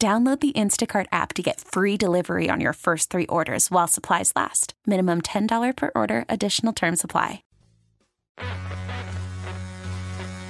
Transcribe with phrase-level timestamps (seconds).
[0.00, 4.32] Download the Instacart app to get free delivery on your first three orders while supplies
[4.36, 4.74] last.
[4.86, 7.42] Minimum $10 per order, additional term supply.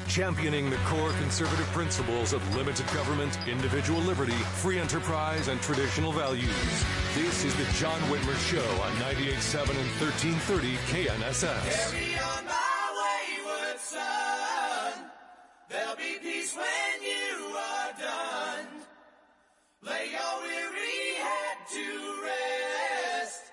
[0.06, 6.84] Championing the core conservative principles of limited government, individual liberty, free enterprise, and traditional values.
[7.14, 11.92] This is the John Whitmer Show on 98.7 and 1330 KNSS.
[11.92, 15.10] Carry on my wayward son.
[15.70, 18.87] There'll be peace when you are done.
[19.80, 23.44] Lay your weary head to rest.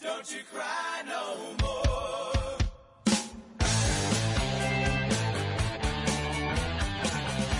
[0.00, 2.58] Don't you cry no more.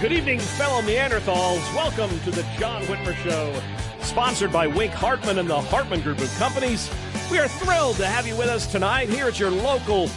[0.01, 1.75] Good evening, fellow Neanderthals.
[1.75, 3.61] Welcome to the John Whitmer Show,
[4.03, 6.89] sponsored by Wink Hartman and the Hartman Group of Companies.
[7.29, 10.09] We are thrilled to have you with us tonight here at your local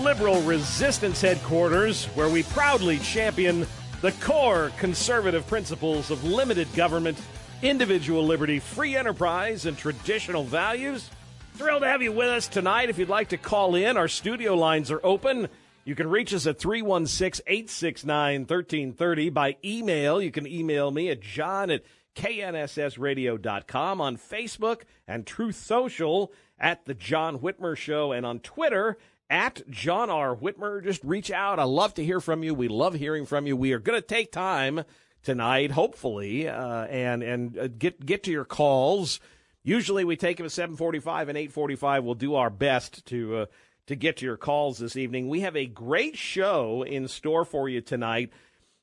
[0.00, 3.66] liberal resistance headquarters, where we proudly champion
[4.00, 7.20] the core conservative principles of limited government,
[7.62, 11.08] individual liberty, free enterprise, and traditional values.
[11.54, 12.88] Thrilled to have you with us tonight.
[12.88, 15.48] If you'd like to call in, our studio lines are open.
[15.84, 20.22] You can reach us at 316 869 1330 by email.
[20.22, 21.82] You can email me at john at
[22.14, 28.98] knssradio.com on Facebook and Truth Social at The John Whitmer Show and on Twitter
[29.30, 30.34] at John R.
[30.36, 30.82] Whitmer.
[30.82, 31.58] Just reach out.
[31.58, 32.54] I love to hear from you.
[32.54, 33.56] We love hearing from you.
[33.56, 34.84] We are going to take time
[35.22, 39.20] tonight, hopefully, uh, and and uh, get get to your calls.
[39.62, 42.04] Usually we take them at 7:45 and 8:45.
[42.04, 43.46] We'll do our best to uh,
[43.86, 45.28] to get to your calls this evening.
[45.28, 48.32] We have a great show in store for you tonight.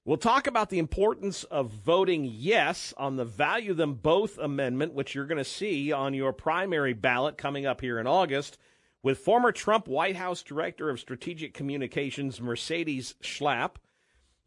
[0.04, 5.16] We'll talk about the importance of voting yes on the Value Them Both amendment, which
[5.16, 8.60] you're going to see on your primary ballot coming up here in August,
[9.02, 13.78] with former Trump White House Director of Strategic Communications Mercedes Schlapp.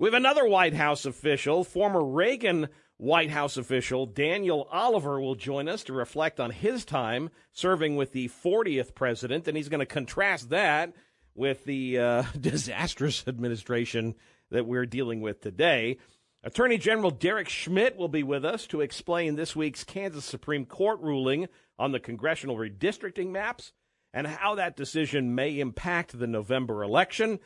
[0.01, 5.69] We have another White House official, former Reagan White House official Daniel Oliver will join
[5.69, 9.87] us to reflect on his time serving with the 40th president, and he's going to
[9.87, 10.93] contrast that
[11.35, 14.15] with the uh, disastrous administration
[14.53, 15.99] that we're dealing with today.
[16.45, 21.01] Attorney General Derek Schmidt will be with us to explain this week's Kansas Supreme Court
[21.01, 23.73] ruling on the congressional redistricting maps
[24.15, 27.41] and how that decision may impact the November election.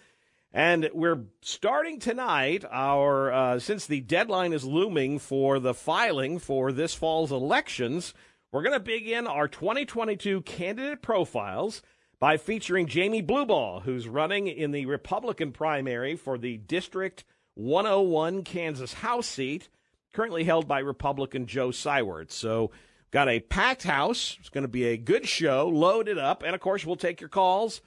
[0.54, 6.72] And we're starting tonight our uh, since the deadline is looming for the filing for
[6.72, 8.12] this fall's elections.
[8.50, 11.80] We're going to begin our 2022 candidate profiles
[12.20, 17.24] by featuring Jamie Blubaugh, who's running in the Republican primary for the District
[17.54, 19.70] 101 Kansas House seat,
[20.12, 22.30] currently held by Republican Joe Seiwert.
[22.30, 22.70] So,
[23.10, 24.36] got a packed house.
[24.38, 26.42] It's going to be a good show, loaded up.
[26.42, 27.80] And of course, we'll take your calls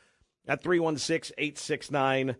[0.47, 2.35] at 316 869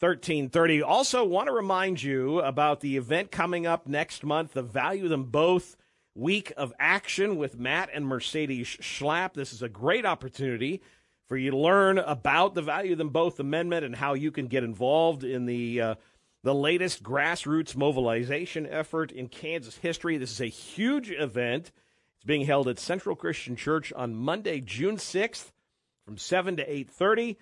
[0.00, 0.82] 1330.
[0.82, 5.24] Also, want to remind you about the event coming up next month, the Value Them
[5.24, 5.76] Both
[6.14, 9.34] Week of Action with Matt and Mercedes Schlapp.
[9.34, 10.82] This is a great opportunity
[11.26, 14.64] for you to learn about the Value Them Both Amendment and how you can get
[14.64, 15.94] involved in the uh,
[16.44, 20.18] the latest grassroots mobilization effort in Kansas history.
[20.18, 21.72] This is a huge event.
[22.16, 25.52] It's being held at Central Christian Church on Monday, June 6th
[26.04, 27.36] from 7 to 8.30.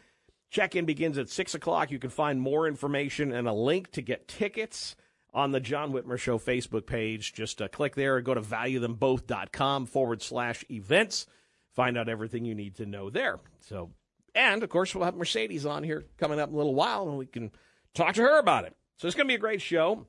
[0.53, 1.91] Check-in begins at 6 o'clock.
[1.91, 4.95] You can find more information and a link to get tickets
[5.33, 7.33] on the John Whitmer Show Facebook page.
[7.33, 11.25] Just uh, click there or go to valuethemboth.com forward slash events.
[11.73, 13.41] Find out everything you need to know there.
[13.61, 13.93] So,
[14.35, 17.17] and of course, we'll have Mercedes on here coming up in a little while and
[17.17, 17.51] we can
[17.95, 18.77] talk to her about it.
[18.99, 20.07] So it's going to be a great show.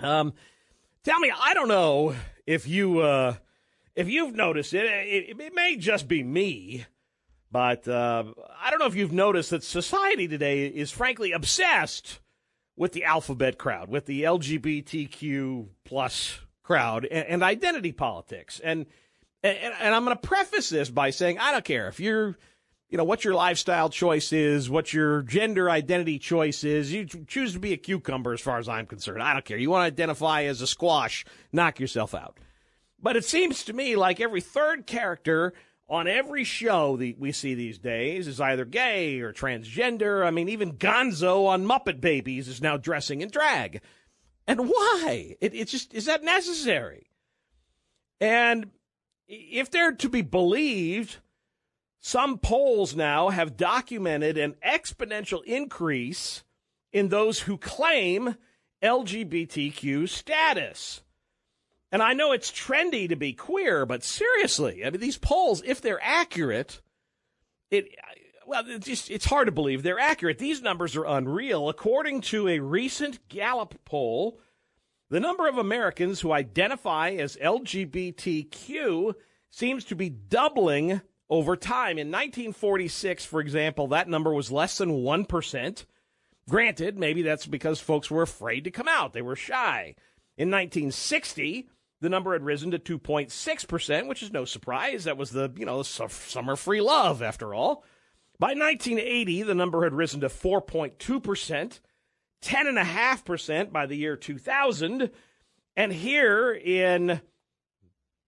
[0.00, 0.32] Um,
[1.04, 2.16] tell me, I don't know
[2.48, 3.36] if you, uh,
[3.94, 6.86] if you've noticed it, it, it may just be me,
[7.52, 8.24] but uh,
[8.60, 12.20] I don't know if you've noticed that society today is frankly obsessed
[12.76, 18.58] with the alphabet crowd, with the LGBTQ plus crowd and, and identity politics.
[18.64, 18.86] And,
[19.42, 22.38] and, and I'm going to preface this by saying I don't care if you're,
[22.88, 26.90] you know, what your lifestyle choice is, what your gender identity choice is.
[26.90, 29.22] You choose to be a cucumber as far as I'm concerned.
[29.22, 29.58] I don't care.
[29.58, 32.38] You want to identify as a squash, knock yourself out.
[32.98, 35.52] But it seems to me like every third character
[35.92, 40.26] on every show that we see these days is either gay or transgender.
[40.26, 43.82] I mean, even Gonzo on Muppet Babies is now dressing in drag.
[44.46, 45.36] And why?
[45.42, 47.10] It, it's just, is that necessary?
[48.22, 48.70] And
[49.28, 51.18] if they're to be believed,
[52.00, 56.42] some polls now have documented an exponential increase
[56.90, 58.36] in those who claim
[58.82, 61.02] LGBTQ status.
[61.92, 65.82] And I know it's trendy to be queer, but seriously, I mean, these polls, if
[65.82, 66.80] they're accurate,
[67.70, 67.94] it
[68.46, 70.38] well, it's just it's hard to believe they're accurate.
[70.38, 71.68] These numbers are unreal.
[71.68, 74.40] According to a recent Gallup poll,
[75.10, 79.14] the number of Americans who identify as LGBTQ
[79.50, 81.98] seems to be doubling over time.
[81.98, 85.84] In 1946, for example, that number was less than 1%.
[86.48, 89.12] Granted, maybe that's because folks were afraid to come out.
[89.12, 89.94] They were shy.
[90.36, 91.68] In 1960,
[92.02, 95.04] the number had risen to 2.6%, which is no surprise.
[95.04, 97.84] That was the, you know, summer free love, after all.
[98.40, 101.80] By 1980, the number had risen to 4.2%,
[102.42, 105.12] 10.5% by the year 2000.
[105.76, 107.20] And here in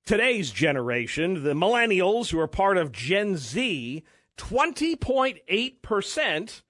[0.07, 4.05] today's generation, the millennials who are part of Gen Z,
[4.39, 6.63] 20.8%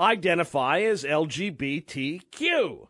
[0.00, 2.87] identify as LGBTQ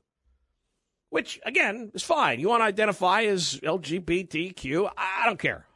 [1.10, 2.40] which again is fine.
[2.40, 5.66] You want to identify as LGBTQ, I don't care.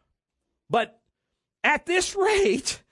[0.69, 1.01] But
[1.65, 2.83] at this rate,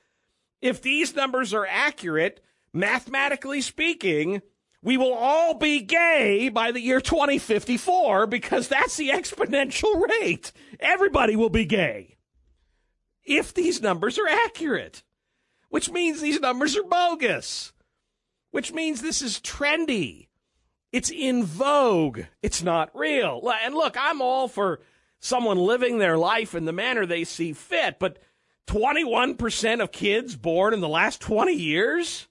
[0.61, 2.43] if these numbers are accurate,
[2.73, 4.43] mathematically speaking,
[4.83, 10.53] we will all be gay by the year 2054 because that's the exponential rate.
[10.79, 12.17] Everybody will be gay.
[13.25, 15.03] If these numbers are accurate,
[15.69, 17.73] which means these numbers are bogus,
[18.51, 20.29] which means this is trendy
[20.93, 22.23] it's in vogue.
[22.43, 23.43] It's not real.
[23.63, 24.81] And look, I'm all for
[25.21, 28.19] someone living their life in the manner they see fit, but
[28.67, 32.29] 21% of kids born in the last 20 years?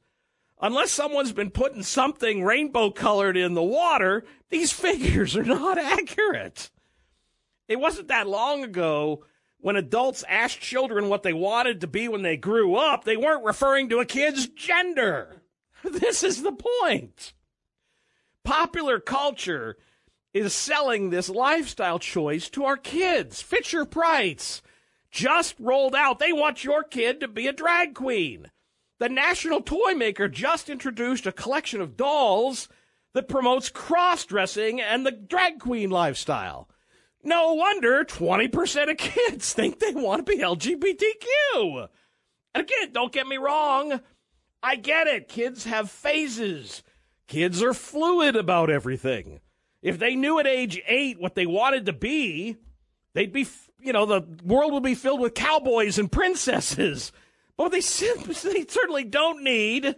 [0.61, 6.69] Unless someone's been putting something rainbow colored in the water, these figures are not accurate.
[7.67, 9.25] It wasn't that long ago
[9.61, 13.45] when adults asked children what they wanted to be when they grew up, they weren't
[13.45, 15.35] referring to a kid's gender.
[15.81, 17.31] This is the point
[18.43, 19.77] popular culture
[20.33, 23.41] is selling this lifestyle choice to our kids.
[23.41, 24.61] Fisher Price
[25.11, 26.19] just rolled out.
[26.19, 28.51] They want your kid to be a drag queen.
[28.99, 32.67] The National Toy Maker just introduced a collection of dolls
[33.13, 36.69] that promotes cross dressing and the drag queen lifestyle.
[37.23, 41.87] No wonder 20% of kids think they want to be LGBTQ.
[42.53, 44.01] And again, don't get me wrong.
[44.61, 45.27] I get it.
[45.27, 46.83] Kids have phases.
[47.29, 49.39] Kids are fluid about everything.
[49.83, 52.57] If they knew at age eight what they wanted to be,
[53.13, 53.47] they'd be,
[53.79, 57.11] you know, the world would be filled with cowboys and princesses.
[57.55, 59.95] But they, they certainly don't need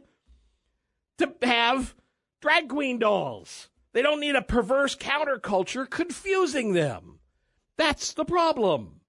[1.20, 1.96] to have
[2.42, 3.70] drag queen dolls.
[3.94, 7.20] They don't need a perverse counterculture confusing them.
[7.78, 9.00] That's the problem.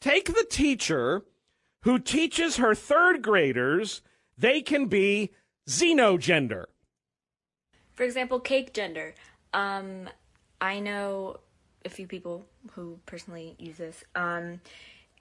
[0.00, 1.24] Take the teacher
[1.82, 4.02] who teaches her third graders
[4.38, 5.30] they can be
[5.68, 6.66] xenogender.
[7.94, 9.14] For example, cake gender.
[9.52, 10.08] Um,
[10.60, 11.38] I know
[11.84, 14.04] a few people who personally use this.
[14.14, 14.60] Um,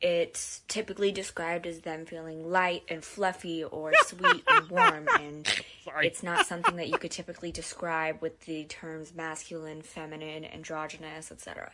[0.01, 5.47] it's typically described as them feeling light and fluffy or sweet and warm, and
[5.83, 6.07] Sorry.
[6.07, 11.71] it's not something that you could typically describe with the terms masculine, feminine, androgynous, etc.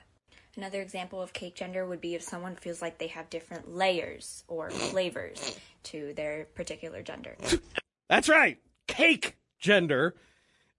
[0.58, 4.44] Another example of cake gender would be if someone feels like they have different layers
[4.48, 7.38] or flavors to their particular gender.
[8.10, 8.58] That's right.
[8.88, 10.16] Cake gender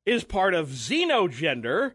[0.09, 1.93] is part of xenogender.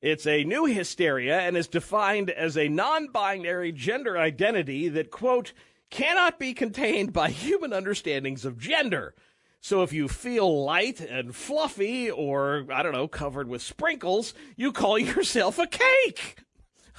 [0.00, 5.52] It's a new hysteria and is defined as a non binary gender identity that, quote,
[5.90, 9.14] cannot be contained by human understandings of gender.
[9.60, 14.70] So if you feel light and fluffy or, I don't know, covered with sprinkles, you
[14.70, 16.36] call yourself a cake.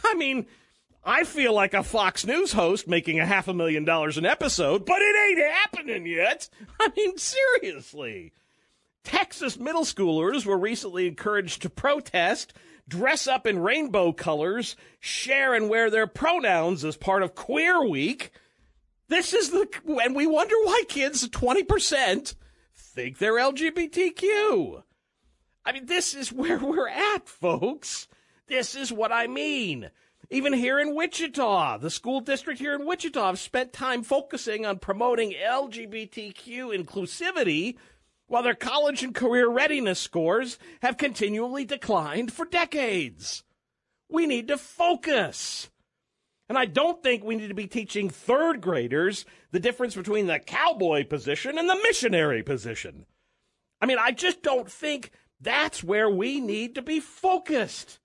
[0.03, 0.45] I mean,
[1.05, 4.85] I feel like a Fox News host making a half a million dollars an episode,
[4.85, 6.49] but it ain't happening yet.
[6.81, 8.33] I mean, seriously.
[9.09, 12.53] Texas middle schoolers were recently encouraged to protest,
[12.87, 18.31] dress up in rainbow colors, share and wear their pronouns as part of Queer Week.
[19.07, 19.67] This is the,
[20.03, 22.35] and we wonder why kids, 20%,
[22.75, 24.83] think they're LGBTQ.
[25.65, 28.07] I mean, this is where we're at, folks.
[28.45, 29.89] This is what I mean.
[30.29, 34.77] Even here in Wichita, the school district here in Wichita have spent time focusing on
[34.77, 37.77] promoting LGBTQ inclusivity
[38.29, 43.43] while their college and career readiness scores have continually declined for decades.
[44.09, 45.69] We need to focus.
[46.47, 50.39] And I don't think we need to be teaching third graders the difference between the
[50.39, 53.05] cowboy position and the missionary position.
[53.81, 57.99] I mean, I just don't think that's where we need to be focused.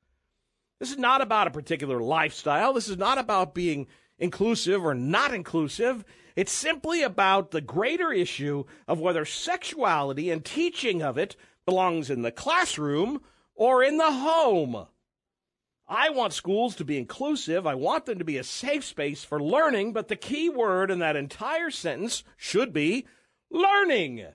[0.80, 2.72] This is not about a particular lifestyle.
[2.72, 3.86] This is not about being
[4.18, 6.04] inclusive or not inclusive.
[6.36, 12.22] It's simply about the greater issue of whether sexuality and teaching of it belongs in
[12.22, 13.22] the classroom
[13.54, 14.86] or in the home.
[15.86, 17.66] I want schools to be inclusive.
[17.66, 20.98] I want them to be a safe space for learning, but the key word in
[21.00, 23.06] that entire sentence should be
[23.50, 24.26] learning.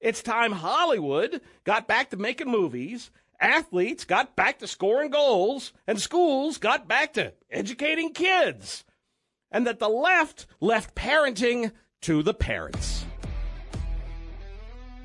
[0.00, 6.00] It's time Hollywood got back to making movies, athletes got back to scoring goals, and
[6.00, 8.84] schools got back to educating kids.
[9.52, 13.04] And that the left left parenting to the parents.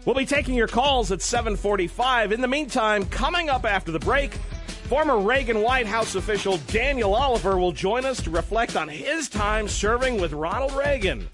[0.06, 2.32] We'll be taking your calls at 745.
[2.32, 4.34] In the meantime, coming up after the break,
[4.88, 9.68] Former Reagan White House official Daniel Oliver will join us to reflect on his time
[9.68, 11.28] serving with Ronald Reagan.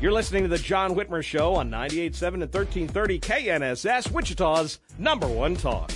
[0.00, 5.54] You're listening to the John Whitmer Show on 98.7 and 1330 KNSS, Wichita's number one
[5.54, 5.92] talk.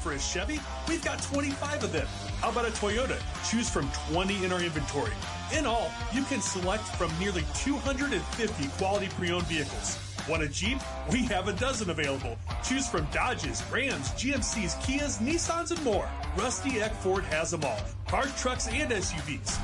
[0.00, 0.58] For a Chevy?
[0.88, 2.06] We've got 25 of them.
[2.40, 3.20] How about a Toyota?
[3.48, 5.12] Choose from 20 in our inventory.
[5.56, 9.98] In all, you can select from nearly 250 quality pre-owned vehicles.
[10.28, 10.78] Want a Jeep?
[11.10, 12.38] We have a dozen available.
[12.62, 16.08] Choose from Dodges, Rams, GMCs, Kias, Nissans, and more.
[16.36, 17.80] Rusty Eck Ford has them all.
[18.06, 19.58] Cars, trucks, and SUVs.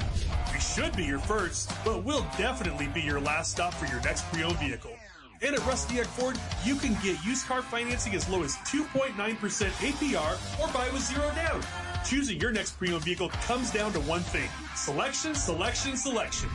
[0.52, 4.24] We should be your first, but we'll definitely be your last stop for your next
[4.32, 4.96] pre-owned vehicle.
[5.42, 9.14] And at Rusty Eck Ford, you can get used car financing as low as 2.9%
[9.14, 11.62] APR or buy with zero down.
[12.04, 14.48] Choosing your next pre-owned vehicle comes down to one thing.
[14.74, 16.48] Selection, selection, selection.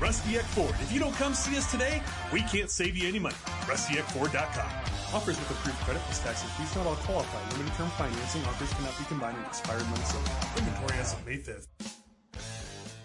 [0.00, 0.74] Rusty Eck Ford.
[0.80, 2.02] If you don't come see us today,
[2.32, 3.36] we can't save you any money.
[3.66, 4.70] RustyEckFord.com.
[5.14, 6.50] Offers with approved credit plus taxes.
[6.56, 7.56] Please not all qualify.
[7.56, 10.00] Limited term financing offers cannot be combined with expired only.
[10.58, 12.05] Inventory as of May 5th.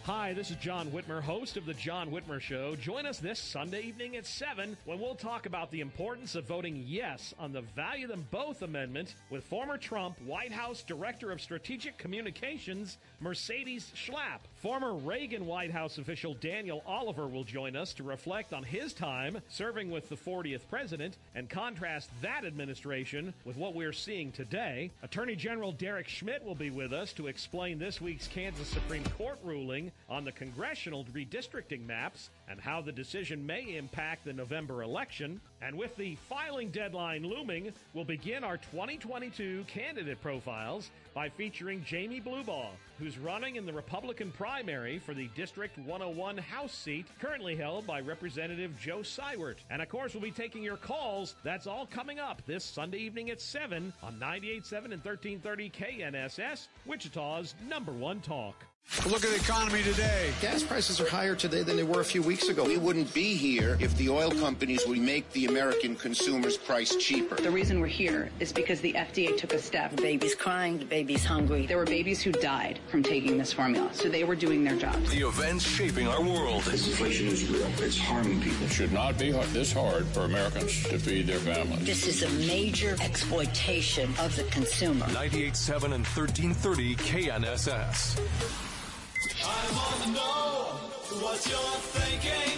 [0.05, 2.75] Hi, this is John Whitmer, host of The John Whitmer Show.
[2.75, 6.83] Join us this Sunday evening at 7 when we'll talk about the importance of voting
[6.87, 11.99] yes on the Value Them Both Amendment with former Trump White House Director of Strategic
[11.99, 14.39] Communications, Mercedes Schlapp.
[14.55, 19.37] Former Reagan White House official Daniel Oliver will join us to reflect on his time
[19.49, 24.89] serving with the 40th president and contrast that administration with what we're seeing today.
[25.03, 29.37] Attorney General Derek Schmidt will be with us to explain this week's Kansas Supreme Court
[29.43, 35.39] ruling on the congressional redistricting maps and how the decision may impact the November election.
[35.61, 42.21] And with the filing deadline looming, we'll begin our 2022 candidate profiles by featuring Jamie
[42.21, 42.69] Blubaugh,
[42.99, 47.99] who's running in the Republican primary for the District 101 House seat, currently held by
[47.99, 49.57] Representative Joe Seiwert.
[49.69, 51.35] And of course, we'll be taking your calls.
[51.43, 57.55] That's all coming up this Sunday evening at 7 on 98.7 and 1330 KNSS, Wichita's
[57.67, 58.65] number one talk.
[59.05, 60.31] Look at the economy today.
[60.41, 62.65] Gas prices are higher today than they were a few weeks ago.
[62.65, 67.35] We wouldn't be here if the oil companies would make the American consumer's price cheaper.
[67.35, 69.95] The reason we're here is because the FDA took a step.
[69.95, 71.65] The baby's crying, the baby's hungry.
[71.65, 75.09] There were babies who died from taking this formula, so they were doing their jobs.
[75.09, 76.61] The events shaping our world.
[76.63, 77.65] This inflation is real.
[77.79, 78.65] It's harming people.
[78.67, 81.85] It should not be this hard for Americans to feed their families.
[81.85, 85.07] This is a major exploitation of the consumer.
[85.07, 88.19] 98.7 and 1330 KNSS.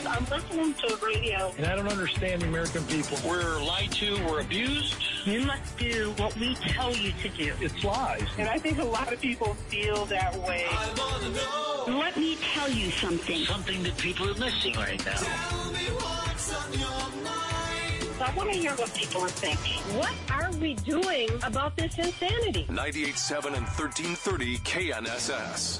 [0.06, 1.52] I'm listening to radio.
[1.58, 3.18] And I don't understand the American people.
[3.28, 4.96] We're lied to, we're abused.
[5.26, 7.54] You must do what we tell you to do.
[7.62, 8.28] It's lies.
[8.38, 10.66] And I think a lot of people feel that way.
[10.70, 12.00] I want to know.
[12.00, 13.46] Let me tell you something.
[13.46, 15.14] Something that people are missing right now.
[15.14, 18.22] Tell me what's on your mind.
[18.22, 19.82] I want to hear what people are thinking.
[19.98, 22.66] What are we doing about this insanity?
[22.70, 25.80] 98.7 and 1330 KNSS.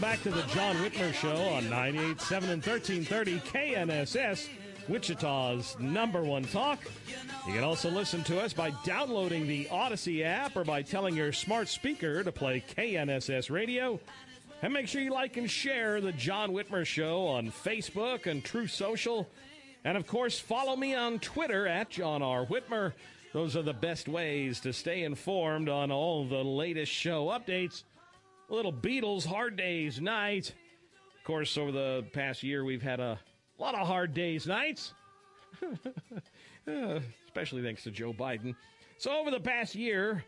[0.00, 4.48] Welcome back to the John Whitmer Show on 98.7 and 1330 KNSS,
[4.86, 6.78] Wichita's number one talk.
[7.48, 11.32] You can also listen to us by downloading the Audacy app or by telling your
[11.32, 13.98] smart speaker to play KNSS Radio.
[14.62, 18.70] And make sure you like and share the John Whitmer Show on Facebook and Truth
[18.70, 19.28] Social.
[19.84, 22.46] And of course, follow me on Twitter at John R.
[22.46, 22.92] Whitmer.
[23.32, 27.82] Those are the best ways to stay informed on all the latest show updates.
[28.48, 30.54] Little Beatles, Hard Days Night.
[31.18, 33.18] Of course, over the past year, we've had a
[33.58, 34.94] lot of hard days nights,
[36.66, 38.54] Uh, especially thanks to Joe Biden.
[38.98, 40.22] So, over the past year,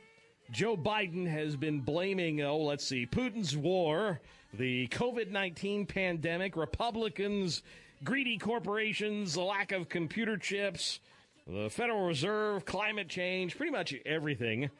[0.50, 4.20] Joe Biden has been blaming, oh, let's see, Putin's war,
[4.54, 7.62] the COVID 19 pandemic, Republicans,
[8.04, 11.00] greedy corporations, the lack of computer chips,
[11.46, 14.70] the Federal Reserve, climate change, pretty much everything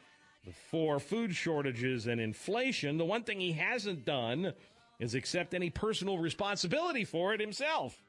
[0.69, 2.97] for food shortages and inflation.
[2.97, 4.53] The one thing he hasn't done
[4.99, 8.01] is accept any personal responsibility for it himself.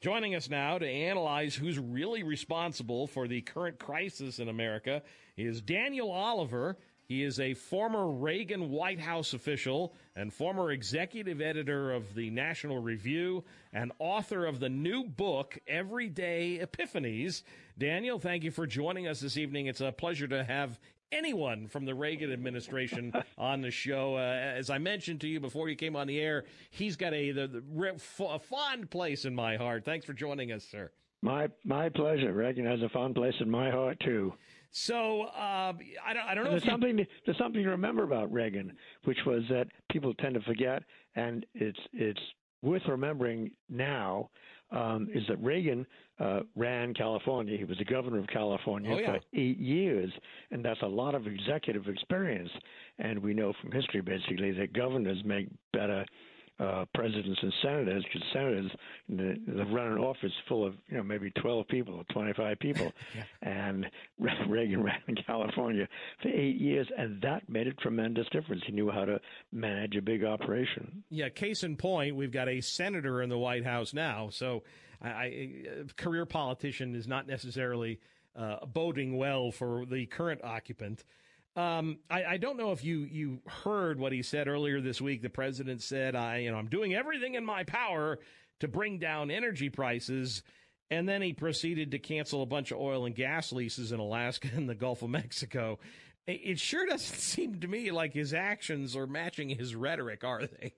[0.00, 5.02] Joining us now to analyze who's really responsible for the current crisis in America
[5.36, 6.76] is Daniel Oliver.
[7.04, 12.78] He is a former Reagan White House official and former executive editor of the National
[12.78, 17.42] Review and author of the new book, Everyday Epiphanies.
[17.78, 19.66] Daniel, thank you for joining us this evening.
[19.66, 20.80] It's a pleasure to have
[21.12, 24.16] anyone from the Reagan administration on the show.
[24.16, 27.30] Uh, as I mentioned to you before you came on the air, he's got a,
[27.30, 29.84] the, the, a fond place in my heart.
[29.84, 30.90] Thanks for joining us, sir.
[31.22, 32.32] My my pleasure.
[32.32, 34.34] Reagan has a fond place in my heart too.
[34.72, 35.72] So uh,
[36.04, 36.50] I don't I don't know.
[36.50, 38.72] There's if something to, there's something to remember about Reagan,
[39.04, 40.82] which was that people tend to forget,
[41.14, 42.20] and it's it's
[42.62, 44.30] worth remembering now.
[44.72, 45.86] Um, is that Reagan
[46.18, 47.56] uh, ran California?
[47.58, 49.12] He was the governor of California Oh, yeah.
[49.12, 50.10] for eight years,
[50.50, 52.50] and that's a lot of executive experience.
[52.98, 56.04] And we know from history, basically, that governors make better
[56.60, 58.70] uh, presidents and senators because senators
[59.08, 62.92] the, the run an office full of you know maybe 12 people or 25 people
[63.42, 63.86] and
[64.48, 65.88] Reagan ran in California
[66.22, 70.02] for eight years and that made a tremendous difference he knew how to manage a
[70.02, 74.28] big operation Yeah, case in point, we've got a senator in the White House now.
[74.30, 74.62] So,
[75.00, 75.24] I, I,
[75.80, 78.00] a career politician is not necessarily
[78.36, 81.04] uh, boding well for the current occupant.
[81.54, 85.22] Um, I, I don't know if you you heard what he said earlier this week.
[85.22, 88.18] The president said, "I, you know, I'm doing everything in my power
[88.60, 90.42] to bring down energy prices."
[90.90, 94.48] And then he proceeded to cancel a bunch of oil and gas leases in Alaska
[94.54, 95.78] and the Gulf of Mexico.
[96.26, 100.46] It it sure doesn't seem to me like his actions are matching his rhetoric, are
[100.46, 100.72] they?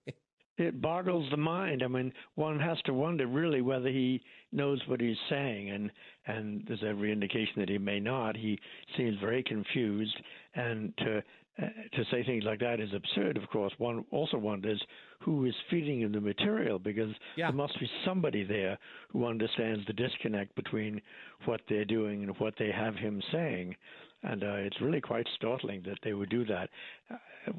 [0.58, 1.82] it boggles the mind.
[1.82, 5.90] I mean, one has to wonder really whether he knows what he's saying, and
[6.26, 8.36] and there's every indication that he may not.
[8.36, 8.58] He
[8.96, 10.16] seems very confused,
[10.54, 11.22] and to
[11.62, 13.36] uh, to say things like that is absurd.
[13.36, 14.82] Of course, one also wonders
[15.20, 17.14] who is feeding him the material because
[17.48, 18.76] there must be somebody there
[19.10, 21.00] who understands the disconnect between
[21.44, 23.76] what they're doing and what they have him saying.
[24.24, 26.70] And uh, it's really quite startling that they would do that
[27.10, 27.16] uh,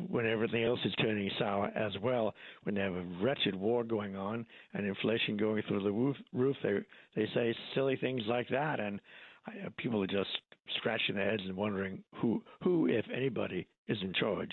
[0.10, 2.34] when everything else is turning sour as well.
[2.64, 6.56] When they have a wretched war going on and inflation going through the roof, roof
[6.64, 6.80] they
[7.16, 9.00] they say silly things like that, and
[9.48, 10.30] uh, people are just
[10.78, 14.52] scratching their heads and wondering who who, if anybody, is in charge.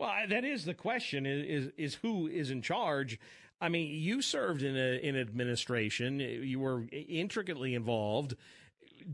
[0.00, 3.20] Well, that is the question: is is, who is in charge?
[3.60, 6.18] I mean, you served in a in administration.
[6.18, 8.34] You were intricately involved.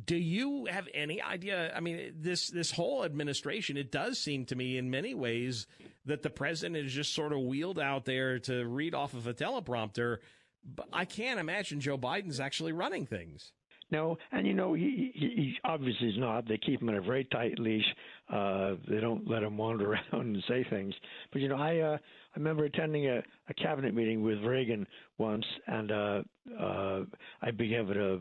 [0.04, 1.72] Do you have any idea?
[1.74, 3.76] I mean, this this whole administration.
[3.76, 5.66] It does seem to me, in many ways,
[6.06, 9.34] that the president is just sort of wheeled out there to read off of a
[9.34, 10.18] teleprompter.
[10.64, 13.52] But I can't imagine Joe Biden's actually running things.
[13.92, 16.48] No, and you know he, he, he obviously is not.
[16.48, 17.84] They keep him in a very tight leash.
[18.32, 20.94] Uh, they don't let him wander around and say things.
[21.30, 21.98] But you know, I uh,
[22.34, 24.86] I remember attending a, a cabinet meeting with Reagan
[25.18, 26.22] once, and uh,
[26.58, 27.00] uh,
[27.42, 28.18] I began with a,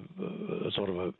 [0.67, 1.13] a sort of a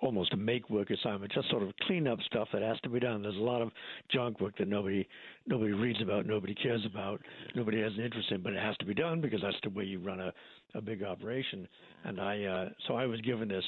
[0.00, 2.98] almost a make work assignment, just sort of clean up stuff that has to be
[2.98, 3.22] done.
[3.22, 3.70] There's a lot of
[4.10, 5.06] junk work that nobody
[5.46, 7.20] nobody reads about, nobody cares about,
[7.54, 9.84] nobody has an interest in, but it has to be done because that's the way
[9.84, 10.32] you run a
[10.74, 11.68] a big operation.
[12.04, 13.64] And I uh, so I was given this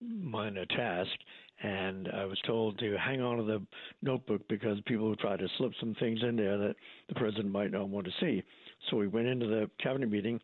[0.00, 1.10] minor task,
[1.62, 3.62] and I was told to hang on to the
[4.02, 6.76] notebook because people would try to slip some things in there that
[7.08, 8.42] the president might not want to see.
[8.90, 10.40] So we went into the cabinet meeting,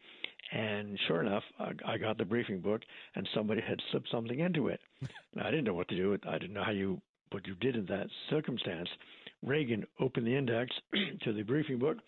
[0.53, 2.83] and sure enough, I, I got the briefing book,
[3.16, 4.81] and somebody had slipped something into it.
[5.40, 6.16] I didn't know what to do.
[6.29, 8.88] I didn't know how you what you did in that circumstance.
[9.44, 10.75] Reagan opened the index
[11.25, 11.99] to the briefing book,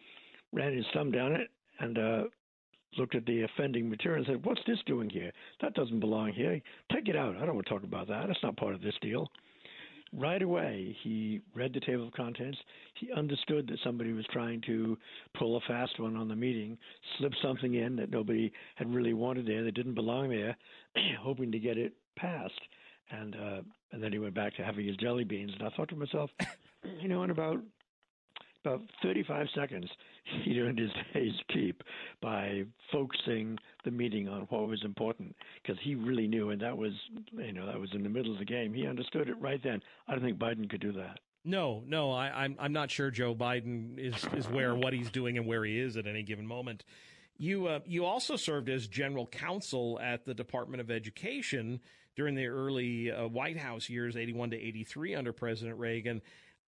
[0.52, 2.22] ran his thumb down it, and uh,
[2.98, 5.32] looked at the offending material and said, "What's this doing here?
[5.60, 6.60] That doesn't belong here.
[6.92, 7.36] Take it out.
[7.36, 8.26] I don't want to talk about that.
[8.26, 9.30] That's not part of this deal."
[10.12, 12.58] right away he read the table of contents.
[12.94, 14.98] He understood that somebody was trying to
[15.38, 16.78] pull a fast one on the meeting,
[17.18, 20.56] slip something in that nobody had really wanted there, that didn't belong there,
[21.20, 22.60] hoping to get it passed.
[23.10, 23.60] And uh,
[23.92, 25.52] and then he went back to having his jelly beans.
[25.58, 26.30] And I thought to myself,
[27.00, 27.58] you know, in about
[28.64, 29.88] about 35 seconds,
[30.44, 31.82] he earned his day's keep
[32.20, 36.92] by focusing the meeting on what was important because he really knew, and that was,
[37.32, 38.74] you know, that was in the middle of the game.
[38.74, 39.82] He understood it right then.
[40.08, 41.18] I don't think Biden could do that.
[41.42, 45.38] No, no, I, I'm I'm not sure Joe Biden is is where what he's doing
[45.38, 46.84] and where he is at any given moment.
[47.38, 51.80] You uh, you also served as general counsel at the Department of Education
[52.14, 56.20] during the early uh, White House years, 81 to 83 under President Reagan.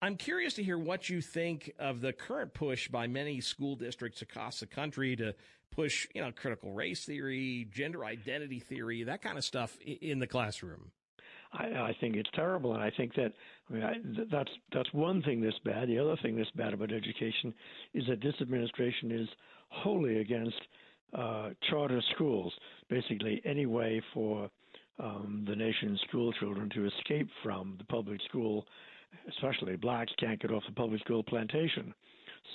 [0.03, 4.21] I'm curious to hear what you think of the current push by many school districts
[4.21, 5.33] across the country to
[5.71, 10.27] push, you know, critical race theory, gender identity theory, that kind of stuff in the
[10.27, 10.91] classroom.
[11.53, 13.33] I, I think it's terrible, and I think that
[13.71, 13.95] I mean I,
[14.29, 15.87] that's that's one thing that's bad.
[15.87, 17.55] The other thing that's bad about education
[17.95, 19.29] is that this administration is
[19.69, 20.61] wholly against
[21.17, 22.53] uh, charter schools.
[22.91, 24.51] Basically, any way for
[24.99, 28.67] um, the nation's school children to escape from the public school
[29.29, 31.95] especially blacks, can't get off the public school plantation.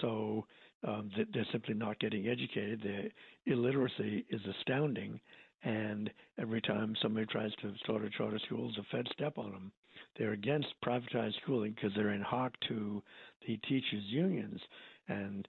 [0.02, 0.46] So
[0.88, 2.82] um, they're simply not getting educated.
[2.84, 5.20] Their illiteracy is astounding.
[5.64, 9.72] And every time somebody tries to start a charter school, the Fed step on them.
[10.18, 13.02] They're against privatized schooling because they're in hock to
[13.48, 14.62] the teachers' unions.
[15.08, 15.48] And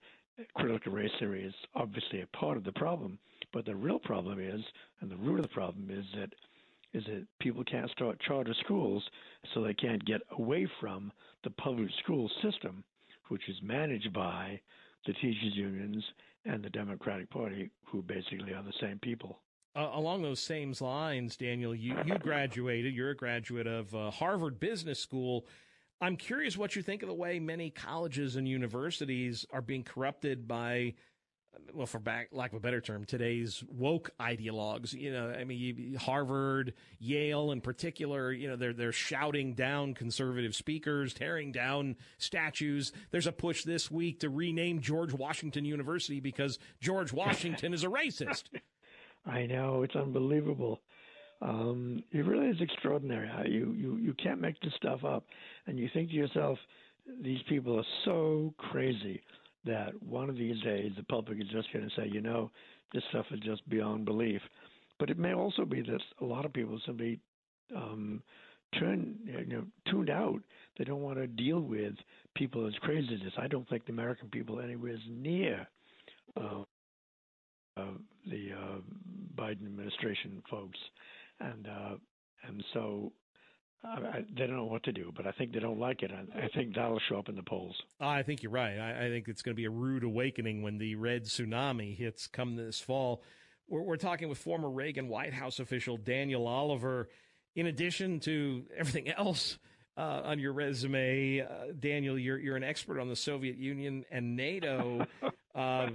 [0.54, 3.18] critical race theory is obviously a part of the problem.
[3.52, 4.60] But the real problem is,
[5.00, 6.30] and the root of the problem is that
[6.98, 9.02] is that people can't start charter schools,
[9.54, 11.12] so they can't get away from
[11.44, 12.84] the public school system,
[13.28, 14.60] which is managed by
[15.06, 16.04] the teachers' unions
[16.44, 19.38] and the Democratic Party, who basically are the same people.
[19.76, 24.58] Uh, along those same lines, Daniel, you, you graduated, you're a graduate of uh, Harvard
[24.58, 25.46] Business School.
[26.00, 30.48] I'm curious what you think of the way many colleges and universities are being corrupted
[30.48, 30.94] by
[31.74, 34.92] well, for back lack of a better term, today's woke ideologues.
[34.92, 38.32] You know, I mean, Harvard, Yale, in particular.
[38.32, 42.92] You know, they're they're shouting down conservative speakers, tearing down statues.
[43.10, 47.88] There's a push this week to rename George Washington University because George Washington is a
[47.88, 48.44] racist.
[49.26, 50.80] I know it's unbelievable.
[51.40, 53.30] Um, it really is extraordinary.
[53.50, 55.24] You you you can't make this stuff up,
[55.66, 56.58] and you think to yourself,
[57.22, 59.22] these people are so crazy
[59.68, 62.50] that one of these days the public is just going to say, you know,
[62.92, 64.40] this stuff is just beyond belief.
[64.98, 67.20] But it may also be that a lot of people simply
[67.74, 68.22] um,
[68.78, 70.40] turn, you know, tuned out.
[70.76, 71.94] They don't want to deal with
[72.34, 73.32] people as crazy as this.
[73.38, 75.68] I don't think the American people anywhere is near
[76.36, 76.62] uh,
[77.76, 77.94] uh,
[78.28, 78.78] the uh,
[79.36, 80.78] Biden administration folks,
[81.40, 81.94] and uh,
[82.46, 83.12] and so
[83.84, 86.10] I, they don't know what to do, but I think they don't like it.
[86.10, 87.76] I, I think that'll show up in the polls.
[88.00, 88.78] I think you're right.
[88.78, 92.26] I, I think it's going to be a rude awakening when the red tsunami hits
[92.26, 93.22] come this fall.
[93.68, 97.08] We're, we're talking with former Reagan White House official Daniel Oliver.
[97.54, 99.58] In addition to everything else
[99.96, 104.36] uh, on your resume, uh, Daniel, you're you're an expert on the Soviet Union and
[104.36, 105.06] NATO.
[105.54, 105.88] Uh,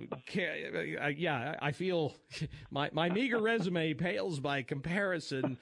[1.16, 2.14] yeah, I feel
[2.70, 5.58] my my meager resume pales by comparison.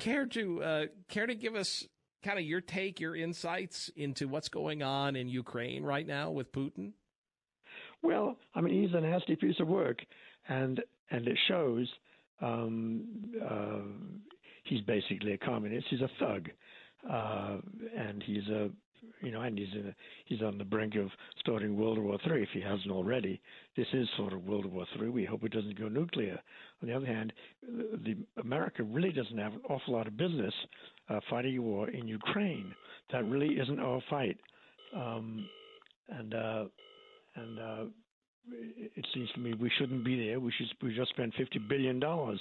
[0.00, 1.86] Care to uh, care to give us
[2.22, 6.52] kind of your take, your insights into what's going on in Ukraine right now with
[6.52, 6.92] Putin?
[8.02, 10.00] Well, I mean, he's a nasty piece of work,
[10.48, 11.88] and and it shows.
[12.40, 13.04] Um,
[13.48, 13.80] uh,
[14.64, 15.86] he's basically a communist.
[15.90, 16.48] He's a thug,
[17.08, 17.58] uh,
[17.96, 18.70] and he's a
[19.20, 19.94] you know, and he's a,
[20.26, 23.40] he's on the brink of starting World War Three if he hasn't already.
[23.76, 25.08] This is sort of World War Three.
[25.08, 26.38] We hope it doesn't go nuclear.
[26.82, 30.54] On the other hand, the America really doesn't have an awful lot of business
[31.08, 32.74] uh, fighting a war in Ukraine.
[33.12, 34.38] That really isn't our fight.
[34.94, 35.48] Um,
[36.08, 36.64] and uh,
[37.36, 37.84] and uh,
[38.50, 40.40] it seems to me we shouldn't be there.
[40.40, 42.40] We should we just spent fifty billion dollars.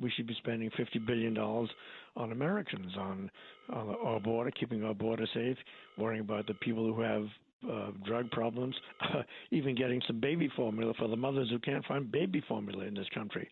[0.00, 1.70] We should be spending fifty billion dollars
[2.16, 3.30] on Americans, on,
[3.72, 5.56] on our border, keeping our border safe,
[5.96, 7.26] worrying about the people who have
[7.70, 8.74] uh, drug problems,
[9.50, 13.08] even getting some baby formula for the mothers who can't find baby formula in this
[13.14, 13.48] country,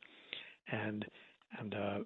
[0.71, 1.05] and
[1.61, 1.99] and uh,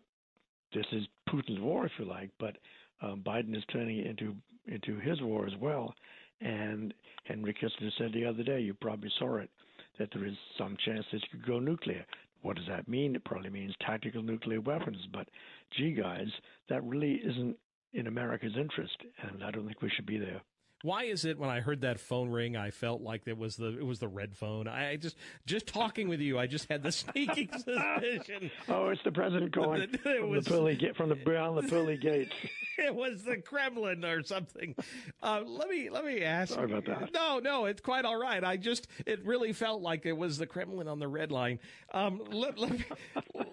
[0.75, 2.57] this is Putin's war, if you like, but
[3.03, 4.35] um, Biden is turning it into
[4.67, 5.95] into his war as well.
[6.41, 6.93] And
[7.25, 9.51] Henry Kissinger said the other day, you probably saw it
[9.99, 12.05] that there is some chance this could go nuclear.
[12.43, 13.15] What does that mean?
[13.15, 14.99] It probably means tactical nuclear weapons.
[15.13, 15.29] But,
[15.77, 16.29] gee, guys,
[16.69, 17.57] that really isn't
[17.93, 20.41] in America's interest, and I don't think we should be there.
[20.83, 23.79] Why is it when I heard that phone ring, I felt like it was the
[23.79, 24.67] it was the red phone?
[24.69, 25.17] I just
[25.47, 28.51] just talking with you, I just had the sneaking suspicion.
[28.69, 31.69] Oh, it's the president calling It from was- the pearly gate from the beyond the
[31.69, 32.33] pearly gates.
[32.79, 34.75] it was the Kremlin or something.
[35.23, 36.55] Uh, let me let me ask.
[36.55, 37.13] Sorry about that.
[37.13, 38.43] No, no, it's quite all right.
[38.43, 41.61] I just it really felt like it was the Kremlin on the red line.
[41.93, 42.85] Um, let, let, me,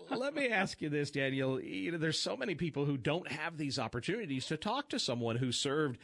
[0.10, 1.62] let me ask you this, Daniel.
[1.62, 5.36] You know, there's so many people who don't have these opportunities to talk to someone
[5.36, 6.00] who served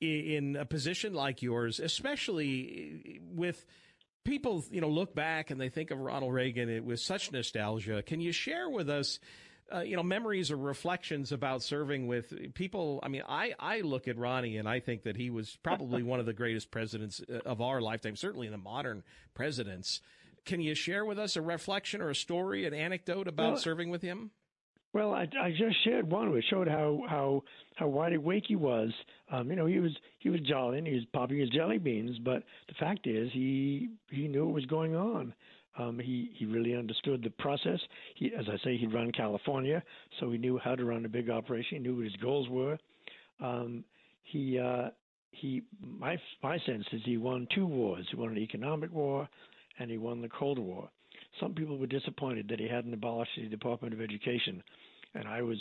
[0.00, 3.64] in a position like yours, especially with
[4.24, 8.02] people, you know, look back and they think of Ronald Reagan with such nostalgia.
[8.02, 9.18] Can you share with us,
[9.74, 13.00] uh, you know, memories or reflections about serving with people?
[13.02, 16.20] I mean, I, I look at Ronnie and I think that he was probably one
[16.20, 19.02] of the greatest presidents uh, of our lifetime, certainly in the modern
[19.34, 20.00] presidents.
[20.46, 23.90] Can you share with us a reflection or a story, an anecdote about Well, serving
[23.90, 24.30] with him?
[24.92, 27.42] Well, I, I just shared one which showed how how
[27.76, 28.90] how wide awake he was.
[29.30, 32.18] Um, you know, he was he was jolly and he was popping his jelly beans,
[32.24, 35.32] but the fact is he he knew what was going on.
[35.78, 37.78] Um, he he really understood the process.
[38.16, 39.82] He, as I say, he'd run California,
[40.18, 41.78] so he knew how to run a big operation.
[41.78, 42.76] He knew what his goals were.
[43.40, 43.84] Um,
[44.24, 44.88] he uh,
[45.30, 48.06] he my my sense is he won two wars.
[48.10, 49.28] He won an economic war,
[49.78, 50.90] and he won the Cold War.
[51.38, 54.62] Some people were disappointed that he hadn't abolished the Department of Education,
[55.14, 55.58] and I was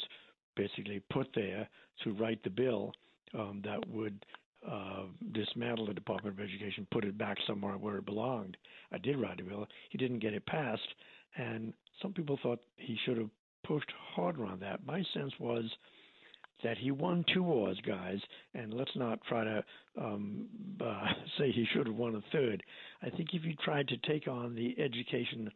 [0.56, 1.68] basically put there
[2.04, 2.92] to write the bill
[3.34, 4.26] um, that would
[4.70, 8.58] uh, dismantle the Department of Education, put it back somewhere where it belonged.
[8.92, 9.68] I did write a bill.
[9.90, 10.82] He didn't get it passed,
[11.38, 13.30] and some people thought he should have
[13.66, 14.86] pushed harder on that.
[14.86, 15.64] My sense was
[16.64, 18.20] that he won two wars, guys,
[18.54, 19.64] and let's not try to
[20.00, 20.46] um,
[20.82, 22.64] uh, say he should have won a third.
[23.02, 25.52] I think if you tried to take on the education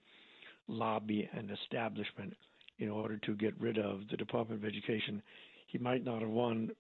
[0.68, 2.34] lobby and establishment
[2.80, 5.22] in order to get rid of the Department of Education,
[5.68, 6.72] he might not have won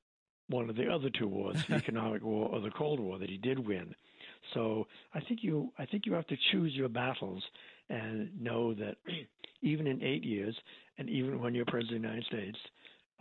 [0.49, 3.37] one of the other two wars, the economic war or the Cold War, that he
[3.37, 3.93] did win.
[4.53, 7.43] So I think you I think you have to choose your battles
[7.89, 8.95] and know that
[9.61, 10.55] even in eight years,
[10.97, 12.57] and even when you're president of the United States,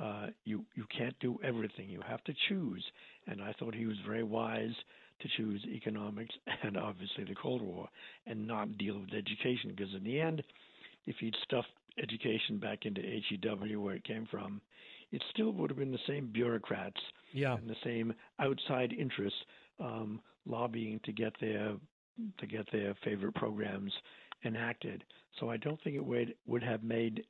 [0.02, 1.88] uh, you you can't do everything.
[1.88, 2.84] You have to choose.
[3.28, 4.74] And I thought he was very wise
[5.20, 6.34] to choose economics
[6.64, 7.88] and obviously the Cold War,
[8.26, 9.70] and not deal with education.
[9.76, 10.42] Because in the end,
[11.06, 11.68] if he'd stuffed
[12.02, 14.60] education back into HEW where it came from,
[15.12, 17.00] it still would have been the same bureaucrats
[17.32, 17.54] Yeah.
[17.56, 19.38] and the same outside interests
[19.78, 21.74] um, lobbying to get their
[22.38, 23.92] to get their favorite programs
[24.44, 25.04] enacted.
[25.40, 27.24] So I don't think it would would have made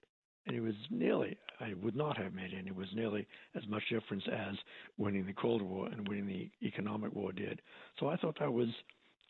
[0.46, 2.68] and it was nearly I would not have made any.
[2.68, 4.56] It was nearly as much difference as
[4.96, 7.60] winning the Cold War and winning the economic war did.
[8.00, 8.68] So I thought that was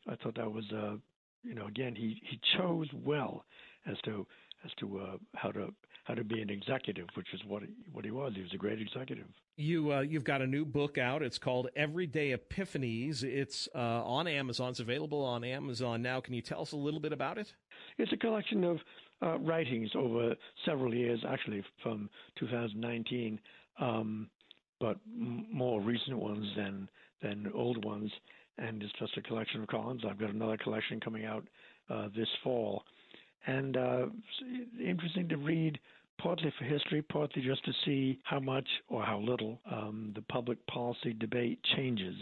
[0.08, 0.96] I thought that was uh
[1.42, 3.44] you know again he he chose well
[3.86, 4.26] as to
[4.64, 5.72] as to uh, how to
[6.04, 8.32] how to be an executive, which is what he, what he was.
[8.34, 9.26] He was a great executive.
[9.56, 11.22] You uh, you've got a new book out.
[11.22, 13.22] It's called Everyday Epiphanies.
[13.22, 14.70] It's uh, on Amazon.
[14.70, 16.20] It's available on Amazon now.
[16.20, 17.52] Can you tell us a little bit about it?
[17.98, 18.78] It's a collection of
[19.22, 22.08] uh, writings over several years, actually from
[22.38, 23.38] 2019,
[23.80, 24.28] um,
[24.80, 26.88] but m- more recent ones than
[27.22, 28.10] than old ones.
[28.58, 30.02] And it's just a collection of columns.
[30.08, 31.46] I've got another collection coming out
[31.88, 32.84] uh, this fall,
[33.46, 34.06] and uh,
[34.80, 35.78] interesting to read.
[36.18, 40.64] Partly for history, partly just to see how much or how little um, the public
[40.68, 42.14] policy debate changes.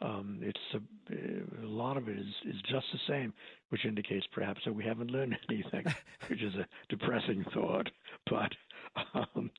[0.00, 3.32] Um, it's a, a lot of it is, is just the same,
[3.74, 5.84] which indicates perhaps that we haven't learned anything,
[6.28, 7.90] which is a depressing thought.
[8.30, 8.52] But
[9.16, 9.50] um,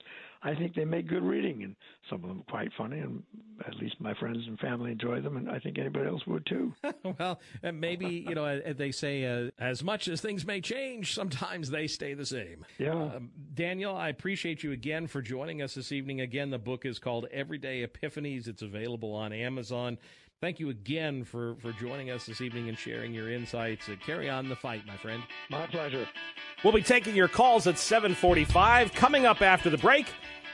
[0.41, 1.75] I think they make good reading, and
[2.09, 3.23] some of them are quite funny, and
[3.67, 6.73] at least my friends and family enjoy them, and I think anybody else would too.
[7.19, 7.41] well,
[7.73, 11.85] maybe you know uh, they say uh, as much as things may change, sometimes they
[11.85, 12.65] stay the same.
[12.77, 12.93] Yeah.
[12.93, 16.21] Um, Daniel, I appreciate you again for joining us this evening.
[16.21, 18.47] Again, the book is called Everyday Epiphanies.
[18.47, 19.97] It's available on Amazon.
[20.41, 23.87] Thank you again for, for joining us this evening and sharing your insights.
[23.87, 25.23] Uh, carry on the fight, my friend.
[25.49, 26.07] My pleasure.
[26.63, 28.93] We'll be taking your calls at 745.
[28.93, 30.07] Coming up after the break,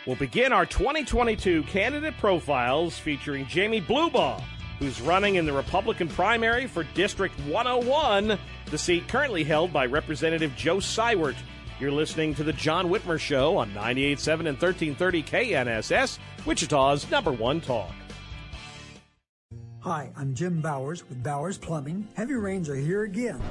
[0.06, 4.42] we'll begin our 2022 candidate profiles featuring Jamie Blubaugh,
[4.78, 10.56] who's running in the Republican primary for District 101, the seat currently held by Representative
[10.56, 11.36] Joe Seiwert.
[11.80, 17.60] You're listening to The John Whitmer Show on 98.7 and 1330 KNSS, Wichita's number one
[17.60, 17.92] talk.
[19.82, 22.08] Hi, I'm Jim Bowers with Bowers Plumbing.
[22.14, 23.42] Heavy rains are here again.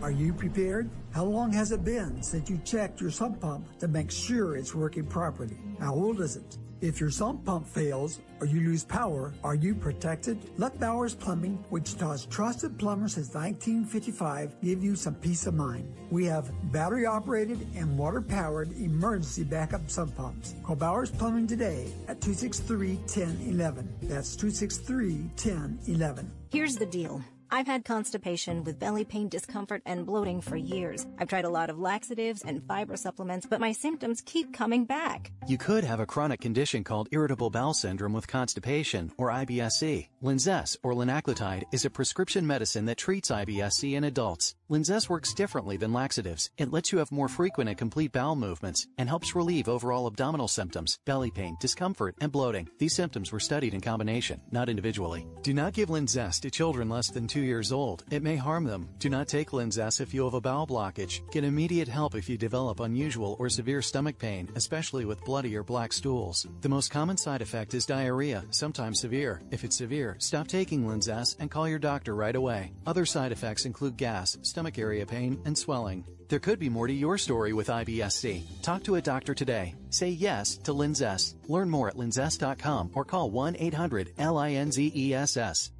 [0.00, 0.88] Are you prepared?
[1.10, 4.74] How long has it been since you checked your sump pump to make sure it's
[4.74, 5.58] working properly?
[5.78, 6.56] How old is it?
[6.80, 10.38] If your sump pump fails or you lose power, are you protected?
[10.58, 15.92] Let Bowers Plumbing, Wichita's trusted plumber since 1955, give you some peace of mind.
[16.10, 20.54] We have battery operated and water powered emergency backup sump pumps.
[20.62, 23.94] Call Bowers Plumbing today at 263 1011.
[24.02, 26.30] That's 263 1011.
[26.52, 27.20] Here's the deal.
[27.50, 31.06] I've had constipation with belly pain, discomfort, and bloating for years.
[31.18, 35.32] I've tried a lot of laxatives and fiber supplements, but my symptoms keep coming back.
[35.46, 40.08] You could have a chronic condition called irritable bowel syndrome with constipation, or IBS-C.
[40.22, 44.54] Linzess, or linaclotide, is a prescription medicine that treats IBS-C in adults.
[44.70, 46.50] Linzess works differently than laxatives.
[46.58, 50.46] It lets you have more frequent and complete bowel movements and helps relieve overall abdominal
[50.46, 52.68] symptoms, belly pain, discomfort, and bloating.
[52.78, 55.26] These symptoms were studied in combination, not individually.
[55.40, 58.04] Do not give Linzess to children less than two years old.
[58.10, 58.90] It may harm them.
[58.98, 61.22] Do not take Linzess if you have a bowel blockage.
[61.30, 65.62] Get immediate help if you develop unusual or severe stomach pain, especially with bloody or
[65.62, 66.46] black stools.
[66.60, 69.40] The most common side effect is diarrhea, sometimes severe.
[69.50, 72.74] If it's severe, stop taking Linzess and call your doctor right away.
[72.86, 76.04] Other side effects include gas, stomach area pain, and swelling.
[76.28, 78.42] There could be more to your story with IBS-C.
[78.60, 79.76] Talk to a doctor today.
[79.90, 81.36] Say yes to Linzess.
[81.46, 85.70] Learn more at linzess.com or call 1-800-LINZESS.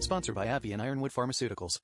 [0.00, 1.78] Sponsored by AbbVie and Ironwood Pharmaceuticals.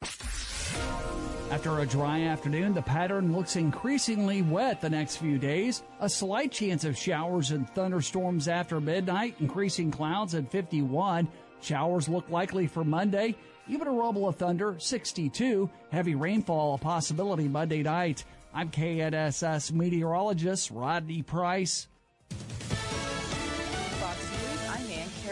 [1.52, 5.84] After a dry afternoon, the pattern looks increasingly wet the next few days.
[6.00, 11.28] A slight chance of showers and thunderstorms after midnight, increasing clouds at 51.
[11.62, 13.36] Showers look likely for Monday.
[13.70, 15.70] Even a rumble of thunder, 62.
[15.92, 18.24] Heavy rainfall, a possibility Monday night.
[18.52, 21.86] I'm KNSS meteorologist Rodney Price.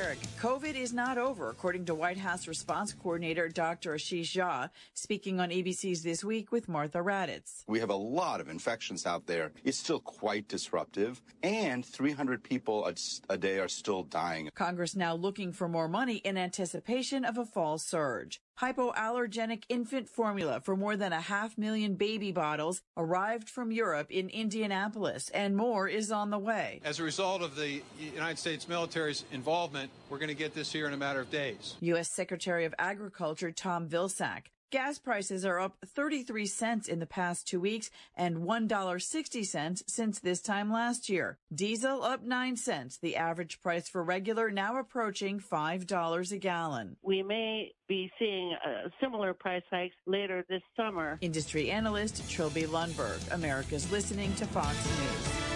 [0.09, 0.73] Fox News, I'm Ann Carrick.
[0.75, 3.95] COVID is not over, according to White House response coordinator Dr.
[3.95, 7.65] Ashish Jha, speaking on ABC's This Week with Martha Raddatz.
[7.67, 9.53] We have a lot of infections out there.
[9.65, 12.95] It's still quite disruptive, and 300 people a,
[13.29, 14.51] a day are still dying.
[14.55, 18.41] Congress now looking for more money in anticipation of a fall surge.
[18.61, 24.29] Hypoallergenic infant formula for more than a half million baby bottles arrived from Europe in
[24.31, 26.81] Indianapolis, and more is on the way.
[26.85, 30.89] As a result of the United States military's involvement, we're going to get this here
[30.89, 31.77] in a matter of days.
[31.81, 32.11] U.S.
[32.11, 34.47] Secretary of Agriculture Tom Vilsack.
[34.71, 40.43] Gas prices are up 33 cents in the past two weeks and $1.60 since this
[40.43, 41.39] time last year.
[41.55, 46.97] Diesel up 9 cents, the average price for regular now approaching $5 a gallon.
[47.03, 51.17] We may be seeing uh, similar price hikes later this summer.
[51.23, 55.48] Industry analyst Trilby Lundberg, America's listening to Fox News.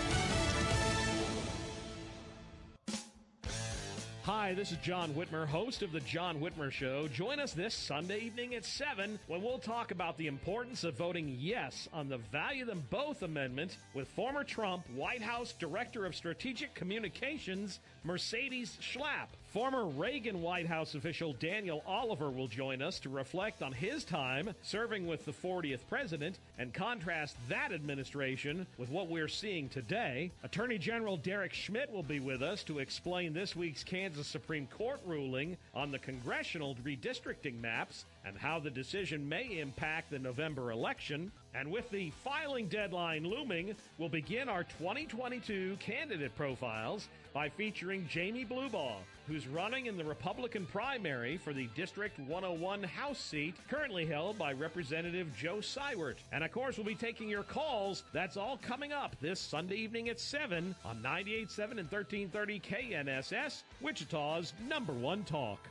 [4.24, 7.08] Hi, this is John Whitmer, host of The John Whitmer Show.
[7.08, 11.36] Join us this Sunday evening at 7 when we'll talk about the importance of voting
[11.40, 16.72] yes on the Value Them Both Amendment with former Trump White House Director of Strategic
[16.72, 19.28] Communications, Mercedes Schlapp.
[19.52, 24.54] Former Reagan White House official Daniel Oliver will join us to reflect on his time
[24.62, 30.32] serving with the 40th president and contrast that administration with what we're seeing today.
[30.42, 35.00] Attorney General Derek Schmidt will be with us to explain this week's Kansas Supreme Court
[35.06, 41.30] ruling on the congressional redistricting maps and how the decision may impact the November election.
[41.54, 48.48] And with the filing deadline looming, we'll begin our 2022 candidate profiles by featuring Jamey
[48.48, 54.38] Blubaugh, who's running in the Republican primary for the District 101 House seat, currently held
[54.38, 56.16] by Representative Joe Seiwert.
[56.32, 58.04] And of course, we'll be taking your calls.
[58.12, 64.54] That's all coming up this Sunday evening at 7 on 98.7 and 1330 KNSS, Wichita's
[64.68, 65.68] number one talk.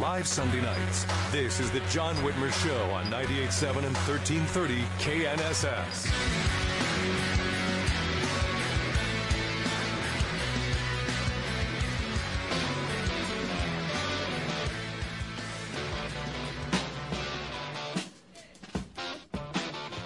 [0.00, 1.06] Live Sunday nights.
[1.30, 6.10] This is the John Whitmer Show on 98.7 and 1330 KNSS.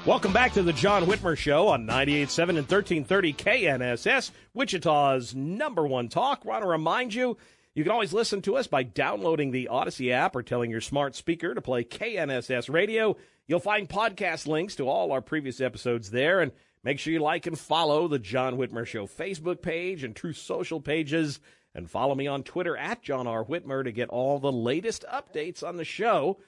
[0.04, 6.08] Welcome back to the John Whitmer Show on 98.7 and 1330 KNSS, Wichita's number one
[6.08, 6.44] talk.
[6.44, 7.36] Want to remind you,
[7.78, 11.14] you can always listen to us by downloading the Audacy app or telling your smart
[11.14, 13.16] speaker to play KNSS Radio.
[13.46, 16.50] You'll find podcast links to all our previous episodes there, and
[16.82, 20.80] make sure you like and follow the John Whitmer Show Facebook page and Truth Social
[20.80, 21.38] pages,
[21.72, 23.44] and follow me on Twitter at John R.
[23.44, 26.40] Whitmer to get all the latest updates on the show.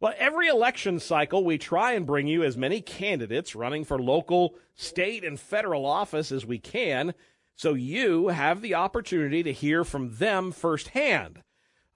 [0.00, 4.54] Well, every election cycle, we try and bring you as many candidates running for local,
[4.76, 7.12] state, and federal office as we can
[7.56, 11.42] so you have the opportunity to hear from them firsthand.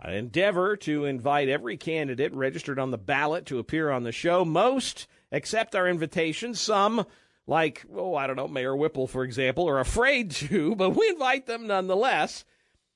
[0.01, 4.45] I endeavor to invite every candidate registered on the ballot to appear on the show.
[4.45, 6.55] Most accept our invitation.
[6.55, 7.07] Some,
[7.47, 11.47] like, oh, I don't know, Mayor Whipple, for example, are afraid to, but we invite
[11.47, 12.45] them nonetheless.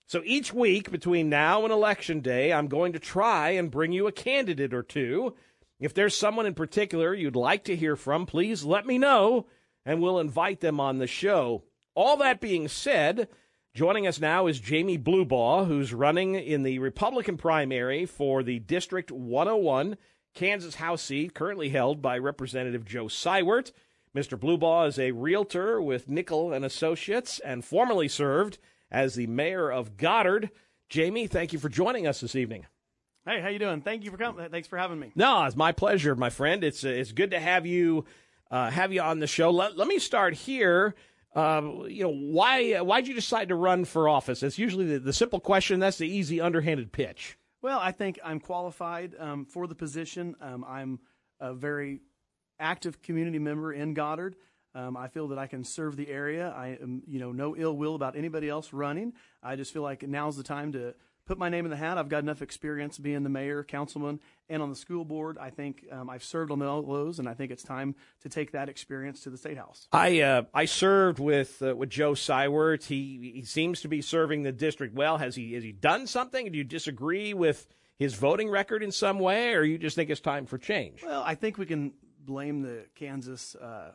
[0.07, 4.07] So each week between now and Election Day, I'm going to try and bring you
[4.07, 5.35] a candidate or two.
[5.79, 9.47] If there's someone in particular you'd like to hear from, please let me know
[9.85, 11.65] and we'll invite them on the show.
[11.99, 13.27] All that being said,
[13.75, 19.11] joining us now is Jamey Blubaugh, who's running in the Republican primary for the District
[19.11, 19.97] 101
[20.33, 23.73] Kansas House seat, currently held by Representative Joe Seiwert.
[24.17, 24.39] Mr.
[24.39, 28.59] Blubaugh is a realtor with Nikkel and Associates and formerly served
[28.93, 30.53] as the mayor of Goddard.
[30.89, 32.67] Jamey, thank you for joining us this evening.
[33.27, 33.81] Hey, how you doing?
[33.81, 34.49] Thank you for coming.
[34.51, 35.11] Thanks for having me.
[35.17, 36.63] No, it's my pleasure, my friend.
[36.63, 38.05] It's uh, it's good to have you
[38.53, 39.51] uh, have you on the show.
[39.51, 40.95] Let, let me start here.
[41.35, 44.43] Uh, you know why why'd you decide to run for office?
[44.43, 45.79] It's usually the, the simple question.
[45.79, 47.39] That's the easy underhanded pitch.
[47.61, 50.37] Well, I think I'm qualified um, for the position.
[50.41, 51.01] Um, I'm
[51.41, 52.01] a very
[52.61, 54.37] active community member in Goddard.
[54.75, 56.55] Um, I feel that I can serve the area.
[56.57, 59.13] I am, you know, no ill will about anybody else running.
[59.43, 60.95] I just feel like now's the time to
[61.29, 61.99] put my name in the hat.
[61.99, 64.19] I've got enough experience being the mayor, councilman,
[64.49, 65.37] and on the school board.
[65.39, 68.53] I think um, I've served on all those, and I think it's time to take
[68.53, 69.87] that experience to the state house.
[69.93, 72.85] I uh, I served with uh, with Joe Seiwert.
[72.85, 75.19] He he seems to be serving the district well.
[75.19, 76.51] Has he has he done something?
[76.51, 77.67] Do you disagree with
[77.99, 81.03] his voting record in some way, or you just think it's time for change?
[81.05, 81.93] Well, I think we can
[82.25, 83.55] blame the Kansas.
[83.55, 83.93] Uh,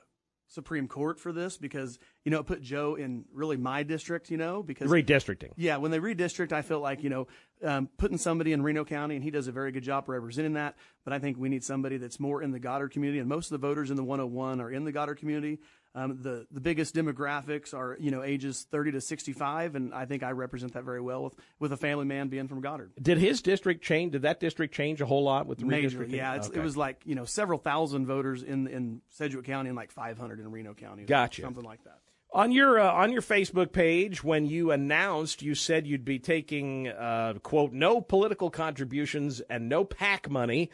[0.54, 4.30] Supreme Court for this because you know it put Joe in really my district.
[4.30, 5.51] You know because redistricting.
[5.56, 7.28] Yeah, when they redistrict, I felt like you know
[7.64, 10.76] um, putting somebody in Reno County, and he does a very good job representing that.
[11.04, 13.60] But I think we need somebody that's more in the Goddard community, and most of
[13.60, 15.60] the voters in the 101 are in the Goddard community.
[15.95, 20.23] Um, the the biggest demographics are you know ages 30 to 65, and I think
[20.23, 22.93] I represent that very well with with a family man being from Goddard.
[22.99, 24.13] Did his district change?
[24.13, 26.03] Did that district change a whole lot with the Major?
[26.03, 26.59] Yeah, okay.
[26.59, 30.39] it was like you know several thousand voters in in Sedgwick County and like 500
[30.39, 31.03] in Reno County.
[31.03, 31.99] Gotcha, something like that.
[32.33, 36.87] On your uh, on your Facebook page, when you announced, you said you'd be taking
[36.87, 40.71] uh, quote no political contributions and no PAC money.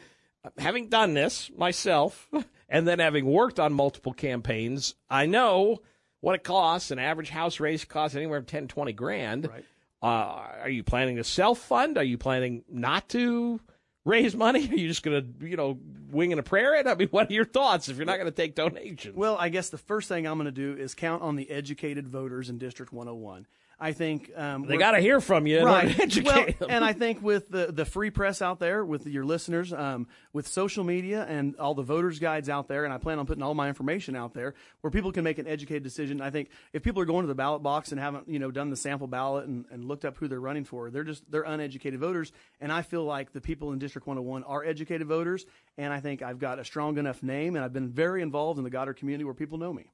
[0.58, 2.28] Having done this myself,
[2.68, 5.80] and then having worked on multiple campaigns, I know
[6.20, 6.90] what it costs.
[6.90, 9.48] An average house race costs anywhere from 10, 20 grand.
[9.48, 9.64] Right.
[10.02, 11.98] Uh, are you planning to self fund?
[11.98, 13.60] Are you planning not to
[14.04, 14.68] raise money?
[14.70, 15.78] Are you just going to, you know,
[16.10, 16.86] wing and a prayer it?
[16.86, 19.14] I mean, what are your thoughts if you're not going to take donations?
[19.14, 22.08] Well, I guess the first thing I'm going to do is count on the educated
[22.08, 23.46] voters in District 101.
[23.82, 25.98] I think um, they got to hear from you, right?
[25.98, 29.72] educate well, and I think with the the free press out there, with your listeners,
[29.72, 33.24] um, with social media and all the voters guides out there, and I plan on
[33.24, 36.20] putting all my information out there where people can make an educated decision.
[36.20, 38.68] I think if people are going to the ballot box and haven't you know done
[38.68, 41.98] the sample ballot and, and looked up who they're running for, they're just they're uneducated
[41.98, 45.46] voters, and I feel like the people in District 101 are educated voters,
[45.78, 48.64] and I think I've got a strong enough name, and I've been very involved in
[48.64, 49.90] the Goddard community where people know me.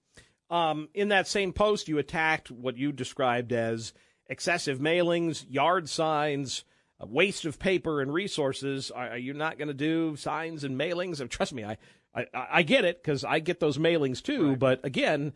[0.48, 3.92] Um, in that same post, you attacked what you described as
[4.28, 6.64] excessive mailings, yard signs,
[7.00, 8.90] a waste of paper and resources.
[8.90, 11.20] Are, are you not going to do signs and mailings?
[11.20, 11.76] And trust me, I,
[12.14, 14.50] I, I get it because I get those mailings too.
[14.50, 14.58] Right.
[14.58, 15.32] But again,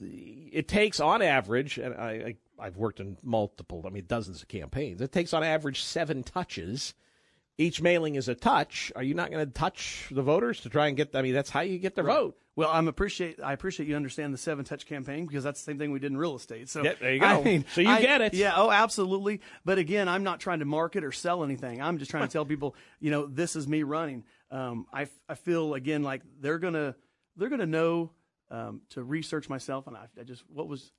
[0.00, 4.48] it takes on average, and I, I, I've worked in multiple, I mean, dozens of
[4.48, 5.00] campaigns.
[5.00, 6.94] It takes on average seven touches
[7.58, 8.92] each mailing is a touch.
[8.94, 11.14] Are you not going to touch the voters to try and get?
[11.14, 12.14] I mean, that's how you get their right.
[12.14, 12.36] vote.
[12.56, 15.78] Well, I'm appreciate I appreciate you understand the seven touch campaign because that's the same
[15.78, 16.70] thing we did in real estate.
[16.70, 17.26] So yeah, there you go.
[17.26, 18.32] I mean, so you I, get it.
[18.32, 18.54] Yeah.
[18.56, 19.42] Oh, absolutely.
[19.66, 21.82] But again, I'm not trying to market or sell anything.
[21.82, 24.24] I'm just trying to tell people, you know, this is me running.
[24.50, 26.96] Um, I I feel again like they're gonna
[27.36, 28.12] they're gonna know
[28.50, 30.92] um, to research myself, and I, I just what was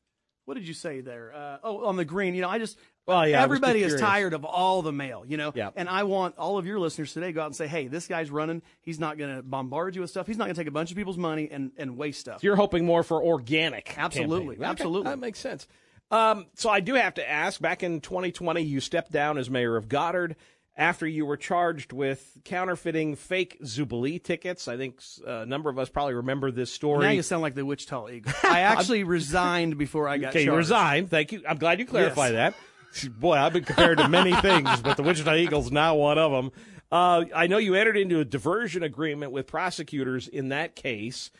[0.45, 1.34] what did you say there?
[1.36, 2.36] Uh, oh, on the green.
[2.36, 2.78] You know, I just
[3.08, 5.24] well, yeah, everybody is tired of all the mail.
[5.26, 5.70] You know, yeah.
[5.76, 8.08] and I want all of your listeners today to go out and say, hey, this
[8.08, 8.62] guy's running.
[8.82, 10.28] He's not going to bombard you with stuff.
[10.28, 12.43] He's not going to take a bunch of people's money and and waste stuff.
[12.43, 13.97] You're hoping more for organic.
[13.97, 14.70] Absolutely, campaign.
[14.70, 15.68] absolutely, okay, that makes sense.
[16.12, 17.60] Um, so I do have to ask.
[17.60, 20.36] Back in 2020, you stepped down as mayor of Goddard
[20.78, 24.68] after you were charged with counterfeiting fake Jubilee tickets.
[24.68, 27.05] I think uh, a number of us probably remember this story.
[27.05, 28.32] Now you sound like the Wichita Eagle.
[28.43, 30.36] I actually resigned before I got charged.
[30.38, 30.53] okay, charged.
[30.53, 31.10] you resigned.
[31.10, 31.43] Thank you.
[31.47, 32.53] I'm glad you clarified yes.
[32.53, 32.64] that.
[33.20, 36.52] Boy, I've been compared to many things, but the Wichita Eagle's now one of them.
[36.92, 41.32] Uh, I know you entered into a diversion agreement with prosecutors in that case.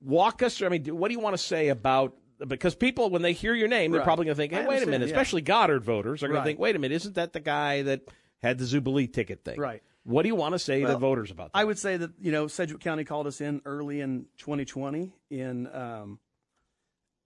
[0.00, 0.68] Walk us through.
[0.68, 2.16] I mean, what do you want to say about
[2.46, 4.04] because people, when they hear your name, they're right.
[4.04, 5.14] probably going to think, "Hey, wait a minute." Yeah.
[5.14, 6.42] Especially Goddard voters are going right.
[6.42, 8.02] to think, "Wait a minute, isn't that the guy that
[8.42, 9.82] had the Jubilee ticket thing?" Right.
[10.04, 11.58] What do you want to say well, to voters about that?
[11.58, 15.66] I would say that you know Sedgwick County called us in early in 2020 in
[15.74, 16.18] um,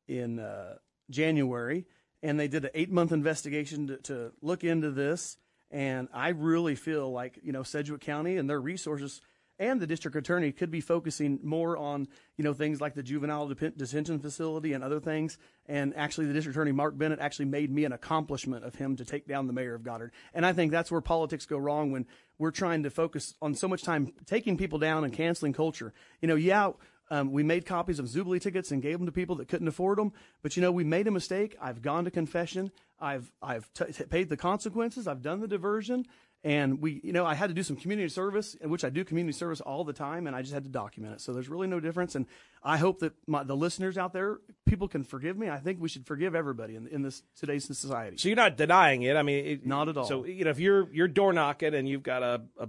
[0.08, 0.76] in uh,
[1.10, 1.86] January,
[2.22, 5.36] and they did an eight month investigation to, to, look into this.
[5.70, 9.20] And I really feel like, you know, Sedgwick County and their resources
[9.60, 12.08] and the district attorney could be focusing more on,
[12.38, 15.36] you know, things like the juvenile detention facility and other things.
[15.66, 19.04] And actually, the district attorney, Marc Bennett, actually made me an accomplishment of him to
[19.04, 20.12] take down the mayor of Goddard.
[20.32, 22.06] And I think that's where politics go wrong when
[22.38, 25.92] we're trying to focus on so much time taking people down and canceling culture.
[26.22, 26.70] You know, yeah,
[27.10, 29.98] um, we made copies of Jubilee tickets and gave them to people that couldn't afford
[29.98, 30.12] them.
[30.42, 31.56] But you know, we made a mistake.
[31.60, 32.70] I've gone to confession.
[33.00, 35.08] I've I've t- t- paid the consequences.
[35.08, 36.06] I've done the diversion,
[36.44, 39.32] and we, you know, I had to do some community service, which I do community
[39.32, 41.20] service all the time, and I just had to document it.
[41.20, 42.14] So there's really no difference.
[42.14, 42.26] And
[42.62, 45.50] I hope that my, the listeners out there, people can forgive me.
[45.50, 48.18] I think we should forgive everybody in, in this today's society.
[48.18, 49.16] So you're not denying it.
[49.16, 50.04] I mean, it, not at all.
[50.04, 52.68] So you know, if you're you're door knocking and you've got a, a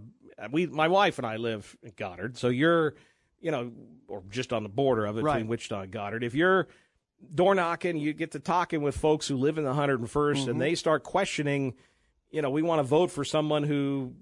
[0.50, 2.96] we, my wife and I live in Goddard, so you're
[3.42, 3.72] you know,
[4.08, 5.34] or just on the border of it Right.
[5.36, 6.24] between Wichita and Goddard.
[6.24, 6.68] If you're
[7.36, 10.52] door knocking, you get to talking with folks who live in the 101st Mhm.
[10.52, 11.76] and they start questioning,
[12.32, 14.14] you know, we want to vote for someone who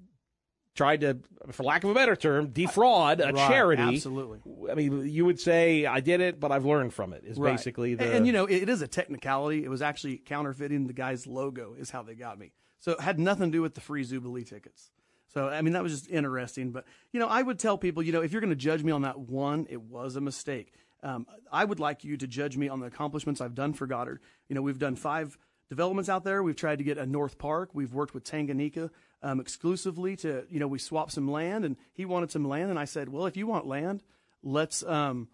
[0.75, 1.17] tried to,
[1.51, 3.81] for lack of a better term, defraud a Right, charity.
[3.81, 4.39] absolutely.
[4.71, 7.51] I mean, you would say, I did it, but I've learned from it, is Right.
[7.51, 8.05] basically the.
[8.05, 9.63] And, and, you know, it, it is a technicality.
[9.65, 12.51] It was actually counterfeiting the guy's logo, is how they got me.
[12.79, 14.91] So it had nothing to do with the free Jubilee tickets.
[15.33, 16.71] So I mean, that was just interesting.
[16.71, 18.91] But you know, I would tell people, you know, if you're going to judge me
[18.91, 20.73] on that one, it was a mistake.
[21.01, 24.19] Um, I would like you to judge me on the accomplishments I've done for Goddard.
[24.49, 25.37] You know, we've done five
[25.69, 26.43] developments out there.
[26.43, 27.69] We've tried to get a North Park.
[27.73, 28.89] We've worked with Tanganyika
[29.21, 32.79] um, exclusively to, you know, we swapped some land, and he wanted some land, and
[32.79, 34.03] I said, well, if you want land,
[34.43, 34.83] let's.
[34.83, 35.29] Um,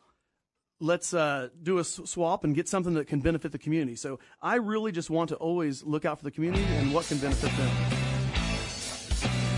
[0.82, 3.96] let's uh, do a swap and get something that can benefit the community.
[3.96, 7.18] So I really just want to always look out for the community and what can
[7.18, 7.95] benefit them.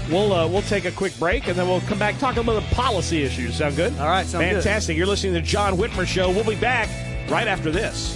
[0.09, 2.75] We'll uh, we'll take a quick break and then we'll come back talk about the
[2.75, 3.57] policy issues.
[3.57, 3.91] Sound good?
[3.99, 4.63] All right, sound good.
[4.63, 4.95] fantastic.
[4.95, 6.31] You're listening to the John Whitmer Show.
[6.31, 6.87] We'll be back
[7.29, 8.15] right after this.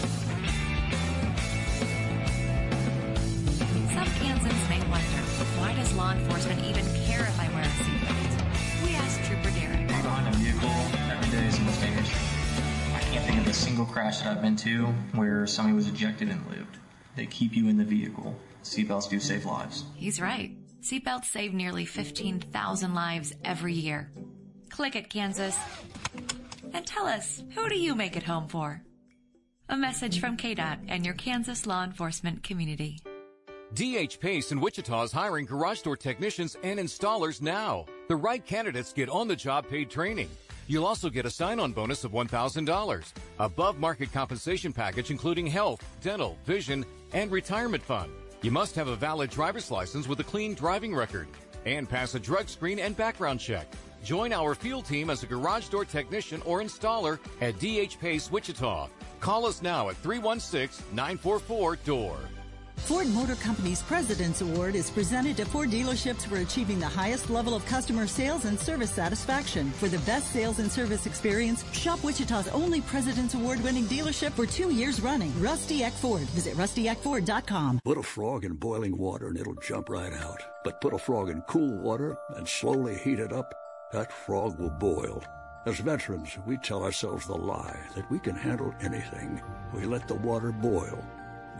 [3.91, 5.21] Some Kansans may wonder,
[5.59, 8.87] why does law enforcement even care if I wear a seatbelt?
[8.87, 9.91] We asked Trooper Derek.
[9.91, 10.69] I behind a vehicle
[11.11, 12.95] every day is the most dangerous thing.
[12.95, 16.29] I can't think of a single crash that I've been to where somebody was ejected
[16.29, 16.77] and lived.
[17.17, 18.33] They keep you in the vehicle.
[18.63, 19.83] Seatbelts do save lives.
[19.97, 20.51] He's right.
[20.81, 24.09] Seatbelts save nearly 15,000 lives every year.
[24.69, 25.57] Click it, Kansas.
[26.73, 28.81] And tell us, who do you make it home for?
[29.69, 32.97] A message from KDOT and your Kansas law enforcement community.
[33.73, 37.85] DH Pace in Wichita is hiring garage door technicians and installers now.
[38.09, 40.29] The right candidates get on the job paid training.
[40.67, 45.83] You'll also get a sign on bonus of $1,000, above market compensation package including health,
[46.01, 48.11] dental, vision, and retirement fund.
[48.43, 51.27] You must have a valid driver's license with a clean driving record
[51.65, 53.67] and pass a drug screen and background check.
[54.03, 58.89] Join our field team as a garage door technician or installer at DH Pace Wichita.
[59.19, 62.17] Call us now at 316 944 DOOR.
[62.85, 67.55] Ford Motor Company's President's Award is presented to Ford dealerships for achieving the highest level
[67.55, 69.69] of customer sales and service satisfaction.
[69.71, 74.45] For the best sales and service experience, shop Wichita's only President's Award winning dealership for
[74.45, 76.23] two years running, Rusty Eck Ford.
[76.31, 77.81] Visit rustyeckford.com.
[77.85, 80.41] Put a frog in boiling water and it'll jump right out.
[80.63, 83.53] But put a frog in cool water and slowly heat it up,
[83.93, 85.23] that frog will boil.
[85.65, 89.39] As veterans, we tell ourselves the lie that we can handle anything.
[89.73, 91.05] We let the water boil.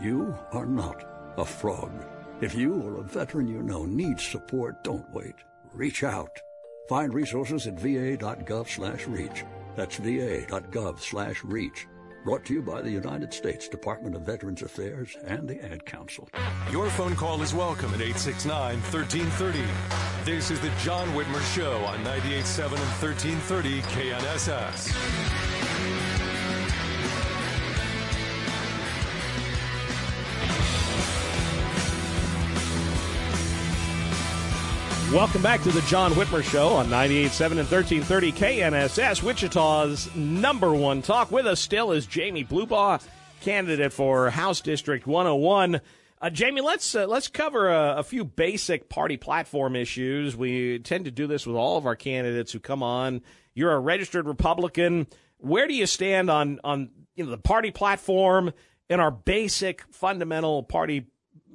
[0.00, 1.92] You are not a frog.
[2.40, 5.36] If you or a veteran you know needs support, don't wait.
[5.72, 6.40] Reach out.
[6.88, 9.44] Find resources at va.gov slash reach.
[9.76, 11.86] That's va.gov slash reach.
[12.24, 16.28] Brought to you by the United States Department of Veterans Affairs and the Ad Council.
[16.70, 19.60] Your phone call is welcome at 869 1330.
[20.24, 25.41] This is the John Whitmer Show on 98.7 and 1330 KNSS.
[35.12, 41.02] Welcome back to the John Whitmer Show on 98.7 and 1330 KNSS, Wichita's number one
[41.02, 41.30] talk.
[41.30, 43.06] With us still is Jamey Blubaugh,
[43.42, 45.74] candidate for House District 101.
[45.74, 45.80] Uh,
[46.30, 50.34] Jamey, let's uh, let's cover a, a few basic party platform issues.
[50.34, 53.20] We tend to do this with all of our candidates who come on.
[53.52, 55.06] You're a registered Republican.
[55.36, 58.50] Where do you stand on on you know the party platform
[58.88, 61.06] and our basic fundamental party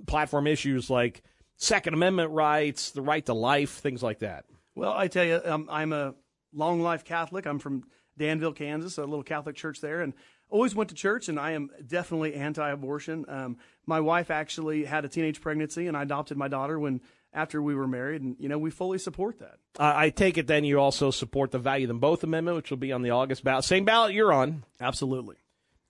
[0.06, 1.24] platform issues like
[1.58, 4.46] Second Amendment rights, the right to life, things like that?
[4.76, 6.14] Well, I tell you, um, I'm a
[6.54, 7.46] long life Catholic.
[7.46, 7.84] I'm from
[8.18, 10.14] Danville, Kansas, a little Catholic church there, and
[10.50, 11.30] always went to church.
[11.30, 13.26] And I am definitely anti-abortion.
[13.28, 17.02] Um, my wife actually had a teenage pregnancy, and I adopted my daughter when
[17.34, 19.58] after we were married, and you know we fully support that.
[19.80, 22.78] Uh, I take it then you also support the Value Them Both Amendment, which will
[22.78, 23.66] be on the August ballot.
[23.66, 24.64] Same ballot you're on.
[24.80, 25.36] Absolutely.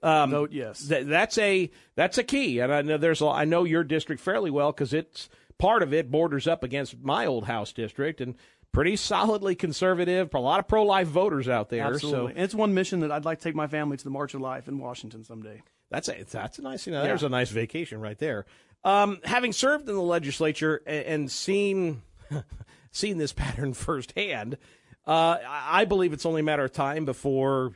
[0.04, 0.88] Um, Vote yes.
[0.88, 4.22] th- that's a that's a key, and I know there's a, I know your district
[4.22, 5.30] fairly well because it's
[5.60, 8.36] part of it borders up against my old House district and
[8.74, 10.34] pretty solidly conservative.
[10.34, 11.84] A lot of pro life voters out there.
[11.86, 12.34] Absolutely.
[12.34, 14.42] So it's one mission that I'd like to take my family to the March of
[14.42, 15.62] Life in Washington someday.
[15.90, 16.86] that's a that's a nice.
[16.86, 17.08] You know, Yeah.
[17.08, 18.46] there's a nice vacation right there.
[18.84, 22.02] Um, having served in the legislature and, and seen
[22.92, 24.58] seen this pattern firsthand,
[25.06, 27.72] uh, I I believe it's only a matter of time before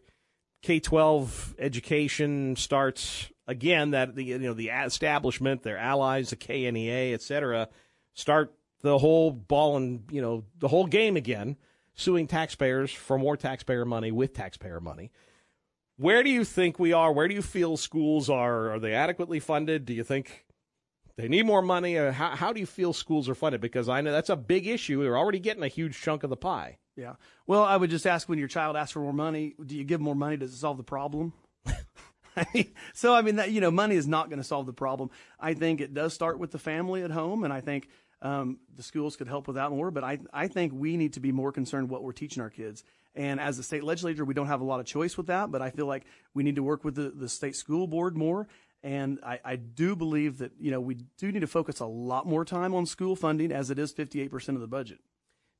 [0.61, 3.91] K twelve education starts again.
[3.91, 7.69] That the you know the establishment, their allies, the KNEA, et cetera,
[8.13, 11.57] start the whole ball and you know the whole game again,
[11.93, 15.11] suing taxpayers for more taxpayer money with taxpayer money.
[15.97, 17.13] Where do you think we are?
[17.13, 18.71] Where do you feel schools are?
[18.71, 19.85] Are they adequately funded?
[19.85, 20.45] Do you think
[21.15, 21.95] they need more money?
[21.95, 23.61] Or how, how do you feel schools are funded?
[23.61, 25.03] Because I know that's a big issue.
[25.03, 26.79] They're already getting a huge chunk of the pie.
[26.95, 27.17] Yeah.
[27.45, 30.01] Well, I would just ask when your child asks for more money, do you give
[30.01, 30.37] more money?
[30.37, 31.33] Does it solve the problem?
[32.93, 35.09] So I mean that you know, money is not going to solve the problem.
[35.39, 37.89] I think it does start with the family at home, and I think
[38.21, 39.91] um, the schools could help with that more.
[39.91, 42.83] But I I think we need to be more concerned what we're teaching our kids.
[43.13, 45.51] And as a state legislator, we don't have a lot of choice with that.
[45.51, 48.47] But I feel like we need to work with the, the state school board more.
[48.83, 52.25] And I, I do believe that you know we do need to focus a lot
[52.25, 54.99] more time on school funding, as it is 58 percent of the budget.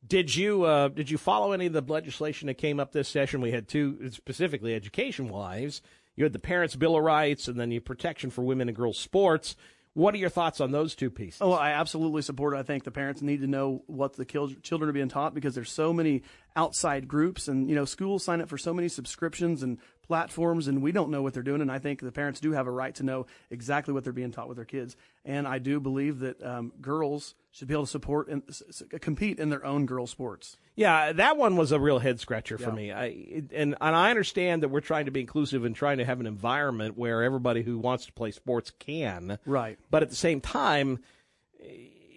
[0.06, 3.42] Did you uh, did you follow any of the legislation that came up this session?
[3.42, 5.82] We had two specifically education wise.
[6.16, 8.99] You had the Parents' Bill of Rights, and then you protection for women and girls
[8.99, 9.55] sports.
[9.93, 11.41] What are your thoughts on those two pieces?
[11.41, 12.57] Oh, I absolutely support it.
[12.57, 15.72] I think the parents need to know what the children are being taught because there's
[15.72, 16.24] so many
[16.55, 20.82] outside groups and you know schools sign up for so many subscriptions and platforms and
[20.82, 22.93] we don't know what they're doing and I think the parents do have a right
[22.95, 26.42] to know exactly what they're being taught with their kids and I do believe that
[26.44, 30.58] um, girls should be able to support and s- compete in their own girl sports.
[30.76, 32.76] Yeah, that one was a real head scratcher for Yeah.
[32.76, 32.92] me.
[32.92, 36.06] I it- and and I understand that we're trying to be inclusive and trying to
[36.06, 39.38] have an environment where everybody who wants to play sports can.
[39.46, 39.78] Right.
[39.90, 41.00] But at the same time,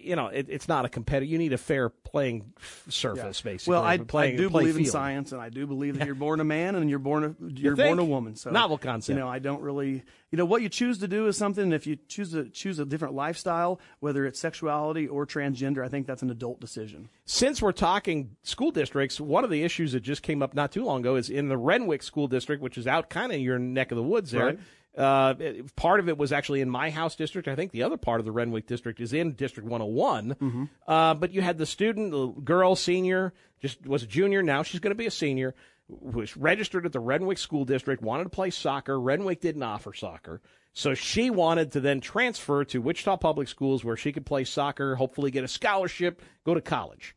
[0.05, 1.29] you know, it, it's not a competitive.
[1.29, 2.53] You need a fair playing
[2.89, 3.71] surface, basically.
[3.71, 6.39] Well, I, playing, I do believe in science, and I do believe that you're born
[6.39, 7.87] a man and you're born a you're think?
[7.87, 8.35] born a woman.
[8.35, 9.15] So Novel concept.
[9.15, 10.03] You know, I don't really.
[10.31, 11.63] You know, what you choose to do is something.
[11.63, 15.87] and If you choose to choose a different lifestyle, whether it's sexuality or transgender, I
[15.87, 17.09] think that's an adult decision.
[17.25, 20.83] Since we're talking school districts, one of the issues that just came up not too
[20.83, 23.91] long ago is in the Renwick School District, which is out kind of your neck
[23.91, 24.45] of the woods there.
[24.45, 24.59] Right.
[24.97, 27.47] Uh, it- part of it was actually in my house district.
[27.47, 30.29] I think the other part of the Renwick district is in District 101.
[30.35, 30.63] Mm-hmm.
[30.87, 34.41] Uh, but you had the student, the girl, senior, just was a junior.
[34.41, 35.53] Now she's going to be a senior.
[35.87, 38.99] Was registered at the Renwick School District, wanted to play soccer.
[38.99, 40.41] Renwick didn't offer soccer.
[40.73, 44.95] So she wanted to then transfer to Wichita Public Schools where she could play soccer,
[44.95, 47.15] hopefully get a scholarship, go to college.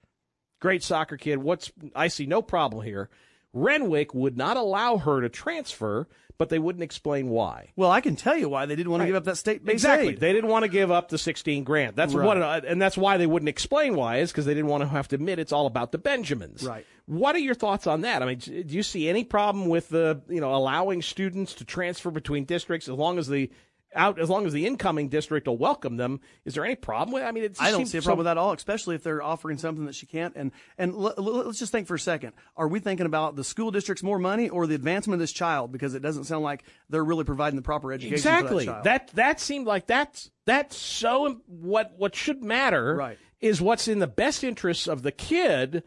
[0.61, 1.39] Great soccer kid.
[1.39, 3.09] What's I see no problem here.
[3.53, 7.73] Renwick would not allow her to transfer, but they wouldn't explain why.
[7.75, 9.75] Well, I can tell you why they didn't want to give up that state based
[9.75, 10.11] Exactly.
[10.11, 10.21] aid.
[10.21, 11.97] They didn't want to give up the 16 grand.
[11.97, 12.25] That's Right.
[12.27, 15.09] what, and that's why they wouldn't explain why is because they didn't want to have
[15.09, 16.63] to admit it's all about the Benjamins.
[16.65, 16.87] Right.
[17.07, 18.23] What are your thoughts on that?
[18.23, 22.11] I mean, do you see any problem with the, you know, allowing students to transfer
[22.11, 23.51] between districts as long as the
[23.95, 26.21] out as long as the incoming district will welcome them?
[26.45, 27.23] Is there any problem with?
[27.23, 27.27] it?
[27.27, 29.59] I mean, I don't see a problem with that at all, especially if they're offering
[29.59, 30.35] something that she can't.
[30.37, 33.45] And and l- l- let's just think for a second: Are we thinking about the
[33.45, 35.73] school district's more money or the advancement of this child?
[35.73, 38.15] Because it doesn't sound like they're really providing the proper education.
[38.15, 38.67] Exactly.
[38.67, 38.85] For that, child.
[38.85, 43.19] that that seemed like that's that's so what what should matter Right.
[43.41, 45.83] is what's in the best interests of the kid,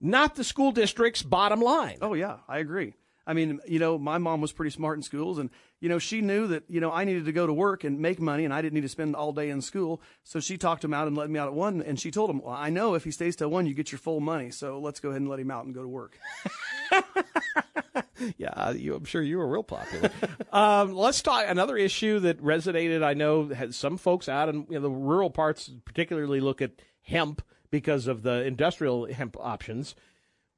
[0.00, 1.98] not the school district's bottom line.
[2.00, 2.94] Oh yeah, I agree.
[3.26, 5.48] I mean, you know, my mom was pretty smart in schools, and
[5.82, 8.20] you know, she knew that you know I needed to go to work and make
[8.20, 10.00] money, and I didn't need to spend all day in school.
[10.22, 12.40] So she talked him out and let me out at one, and she told him,
[12.40, 14.52] "Well, I know if he stays till one, you get your full money.
[14.52, 16.16] So let's go ahead and let him out and go to work."
[18.36, 20.10] Yeah, you, I'm sure you were real popular.
[20.52, 23.02] um, let's talk another issue that resonated.
[23.02, 26.70] I know had some folks out in you know, the rural parts, particularly look at
[27.02, 29.96] hemp because of the industrial hemp options.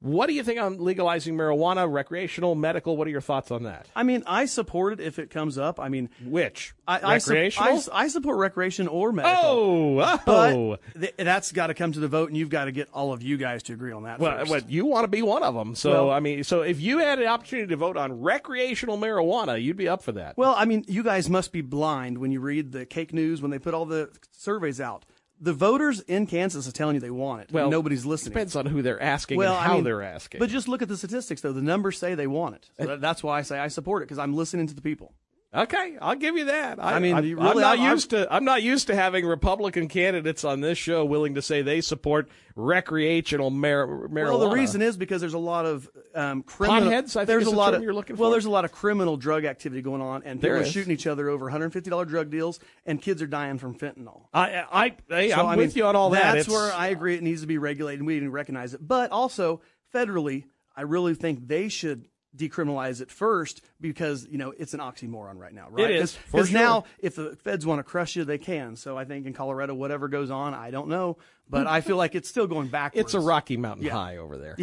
[0.05, 2.95] What do you think on legalizing marijuana, recreational, medical?
[2.95, 3.87] What are your thoughts on that?
[3.95, 5.79] I mean, I support it if it comes up.
[5.79, 7.83] I mean, which I, I, su- recreational?
[7.91, 9.35] I, I support recreation or medical.
[9.43, 10.77] Oh, oh.
[10.93, 13.13] but th- that's got to come to the vote, and you've got to get all
[13.13, 14.19] of you guys to agree on that.
[14.19, 15.73] Well, well, you want to be one of them.
[15.73, 19.59] So, Well- I mean, so if you had an opportunity to vote on recreational marijuana,
[19.59, 20.37] you'd be up for that.
[20.37, 23.49] Well, I mean, you guys must be blind when you read the cake news when
[23.49, 25.03] they put all the surveys out.
[25.39, 27.51] The voters in Kansas are telling you they want it.
[27.51, 28.31] Well, nobody's listening.
[28.33, 30.39] Depends on who they're asking well, and I how mean, they're asking.
[30.39, 31.51] But just look at the statistics, though.
[31.51, 32.69] The numbers say they want it.
[32.79, 35.13] So that- that's why I say I support it because I'm listening to the people.
[35.55, 36.83] Okay, I'll give you that.
[36.83, 38.27] I, I mean, I'm, I'm not I'm- used to.
[38.31, 42.27] I'm not used to having Republican candidates on this show willing to say they support
[42.57, 44.25] recreational mar- marijuana.
[44.25, 46.89] Well, the reason is because there's a lot of um, criminal.
[46.91, 48.49] Potheads, I think there's is a the lot term of you're looking Well, there's a
[48.49, 51.89] lot of criminal drug activity going on, and people are shooting each other over 150
[51.89, 54.23] dollar drug deals, and kids are dying from fentanyl.
[54.33, 56.33] I, I, hey, So, I'm I with you on all that.
[56.33, 57.15] That's It's- where I agree.
[57.15, 58.85] It needs to be regulated, and we didn't recognize it.
[58.85, 59.61] But also
[59.93, 60.45] federally,
[60.75, 65.53] I really think they should decriminalize it first because you know it's an oxymoron right
[65.53, 65.89] now, right?
[65.89, 66.59] It is, because sure.
[66.59, 68.75] now if the feds want to crush you, they can.
[68.75, 71.17] So I think in Colorado, whatever goes on, I don't know,
[71.49, 73.05] but I feel like it's still going backwards.
[73.05, 73.93] It's a Rocky Mountain Yeah.
[73.93, 74.57] High over there.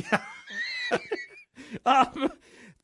[1.86, 2.32] um,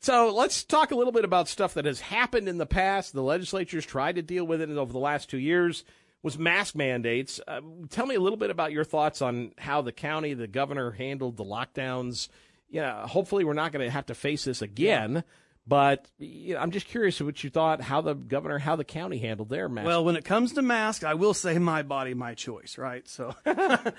[0.01, 3.13] so let's talk a little bit about stuff that has happened in the past.
[3.13, 5.85] The legislature's tried to deal with it over the last two years.
[6.21, 7.41] Was mask mandates.
[7.47, 7.61] Uh,
[7.91, 11.37] tell me a little bit about your thoughts on how the county, the governor handled
[11.37, 12.29] the lockdowns.
[12.71, 15.25] Yeah, hopefully we're not going to have to face this again.
[15.69, 19.19] But you know, I'm just curious what you thought, how the governor, how the county
[19.19, 19.87] handled their mask.
[19.87, 23.07] Well, when it comes to masks, I will say my body, my choice, right?
[23.07, 23.93] So I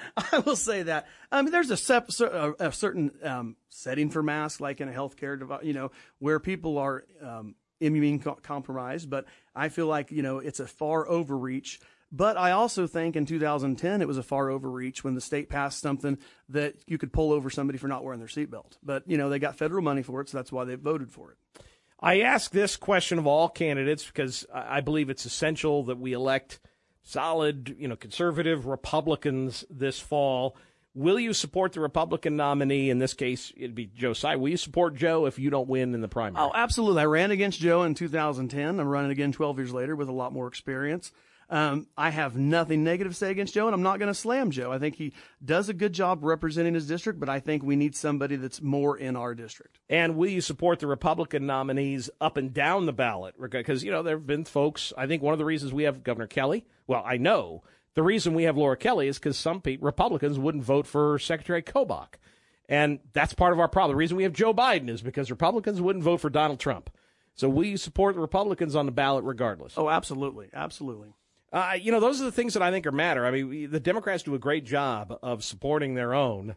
[0.43, 1.07] will say that.
[1.31, 5.63] I mean, there's a, sep- a, certain um, setting for masks, like in a healthcare,
[5.63, 9.07] you know, where people are um, immune co- compromised.
[9.07, 11.79] But I feel like you know it's a far overreach.
[12.11, 15.79] But I also think in 2010 it was a far overreach when the state passed
[15.79, 16.17] something
[16.49, 18.77] that you could pull over somebody for not wearing their seatbelt.
[18.83, 21.31] But you know they got federal money for it, so that's why they voted for
[21.31, 21.63] it.
[21.99, 26.59] I ask this question of all candidates because I believe it's essential that we elect
[27.03, 30.55] solid, you know, conservative Republicans this fall.
[30.95, 32.89] Will you support the Republican nominee?
[32.89, 34.39] In this case, it'd be Joe Seiwert.
[34.39, 36.43] Will you support Joe if you don't win in the primary?
[36.43, 37.01] Oh, absolutely.
[37.01, 38.79] I ran against Joe in 2010.
[38.79, 41.11] I'm running again 12 years later with a lot more experience.
[41.51, 44.51] Um, I have nothing negative to say against Joe, and I'm not going to slam
[44.51, 44.71] Joe.
[44.71, 47.95] I think he does a good job representing his district, but I think we need
[47.95, 49.79] somebody that's more in our district.
[49.89, 53.33] And will you support the Republican nominees up and down the ballot?
[53.41, 56.03] Because, you know, there have been folks, I think one of the reasons we have
[56.03, 57.63] Governor Kelly, well, I know
[57.95, 61.63] the reason we have Laura Kelly is because some pe- Republicans wouldn't vote for Secretary
[61.63, 62.15] Kobach.
[62.67, 63.95] And that's part of our problem.
[63.95, 66.91] The reason we have Joe Biden is because Republicans wouldn't vote for Donald Trump.
[67.33, 69.73] So will you support the Republicans on the ballot regardless?
[69.75, 70.49] Oh, absolutely.
[70.53, 71.13] Absolutely.
[71.51, 73.25] Uh, you know, those are the things that I think are matter.
[73.25, 76.55] I mean, we, the Democrats do a great job of supporting their own,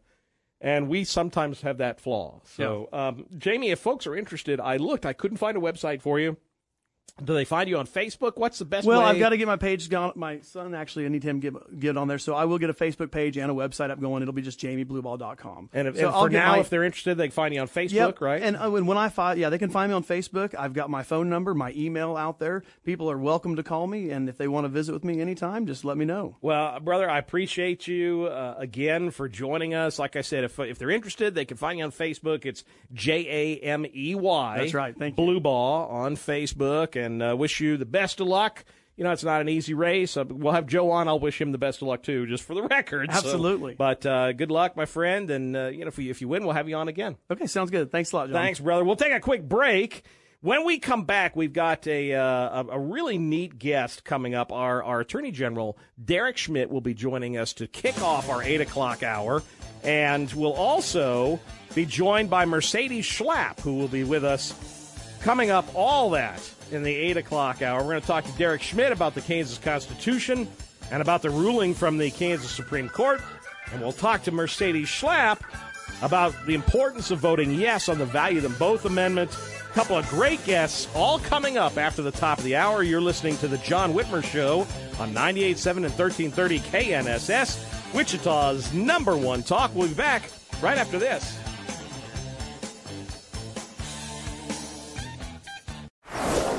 [0.61, 2.41] and we sometimes have that flaw.
[2.45, 6.21] So, um, Jamey, if folks are interested, I looked, I couldn't find a website for
[6.21, 6.37] you.
[7.23, 8.33] Do they find you on Facebook?
[8.37, 9.05] What's the best Well, way?
[9.07, 10.13] I've got to get my page going.
[10.17, 12.19] My son actually, I need him to get, get on there.
[12.19, 14.23] So I will get a Facebook page and a website up going.
[14.23, 15.71] It'll be just jameyblubaugh.com.
[15.75, 17.69] and, if, so and for now, my- if they're interested, they can find you on
[17.69, 18.21] Facebook, Yep.
[18.23, 18.43] right?
[18.43, 20.55] And uh, when, when I find, yeah, they can find me on Facebook.
[20.59, 22.63] I've got my phone number, my email out there.
[22.83, 25.67] People are welcome to call me, and if they want to visit with me anytime,
[25.67, 26.37] just let me know.
[26.41, 29.99] Well, brother, I appreciate you uh, again for joining us.
[29.99, 32.47] Like I said, if if they're interested, they can find you on Facebook.
[32.47, 34.59] It's J A M E Y.
[34.59, 34.97] That's right.
[34.99, 35.25] Thank you.
[35.25, 38.65] Blubaugh on Facebook, and uh, wish you the best of luck.
[38.97, 40.17] You know, it's not an easy race.
[40.17, 41.09] Uh, we'll have Joe on.
[41.09, 43.11] I'll wish him the best of luck too, just for the record.
[43.11, 43.75] So- Absolutely.
[43.75, 46.45] but uh, good luck, my friend, and uh, you know, if you, if you win,
[46.45, 47.17] we'll have you on again.
[47.31, 47.91] Okay, sounds good.
[47.91, 48.35] Thanks a lot, John.
[48.35, 48.85] Thanks, brother.
[48.85, 50.05] We'll take a quick break.
[50.43, 54.53] When we come back, we've got a uh, a, really neat guest coming up.
[54.53, 58.61] Our our Attorney General Derek Schmidt will be joining us to kick off our eight
[58.61, 59.45] o'clock hour,
[59.85, 61.39] and we'll also
[61.77, 64.53] be joined by Mercedes Schlapp, who will be with us
[65.23, 65.65] coming up.
[65.77, 66.41] All that
[66.73, 67.81] in the eight o'clock hour.
[67.83, 70.49] We're going to talk to Derek Schmidt about the Kansas Constitution
[70.91, 73.21] and about the ruling from the Kansas Supreme Court,
[73.73, 75.41] and we'll talk to Mercedes Schlapp
[76.03, 79.31] about the importance of voting yes on the value of them both amendment.
[79.71, 82.83] A couple of great guests all coming up after the top of the hour.
[82.83, 84.61] You're listening to the John Whitmer Show
[84.99, 89.75] on 98.7 and 1330 KNSS, Wichita's number one talk.
[89.75, 90.23] We'll be back
[90.61, 91.39] right after this.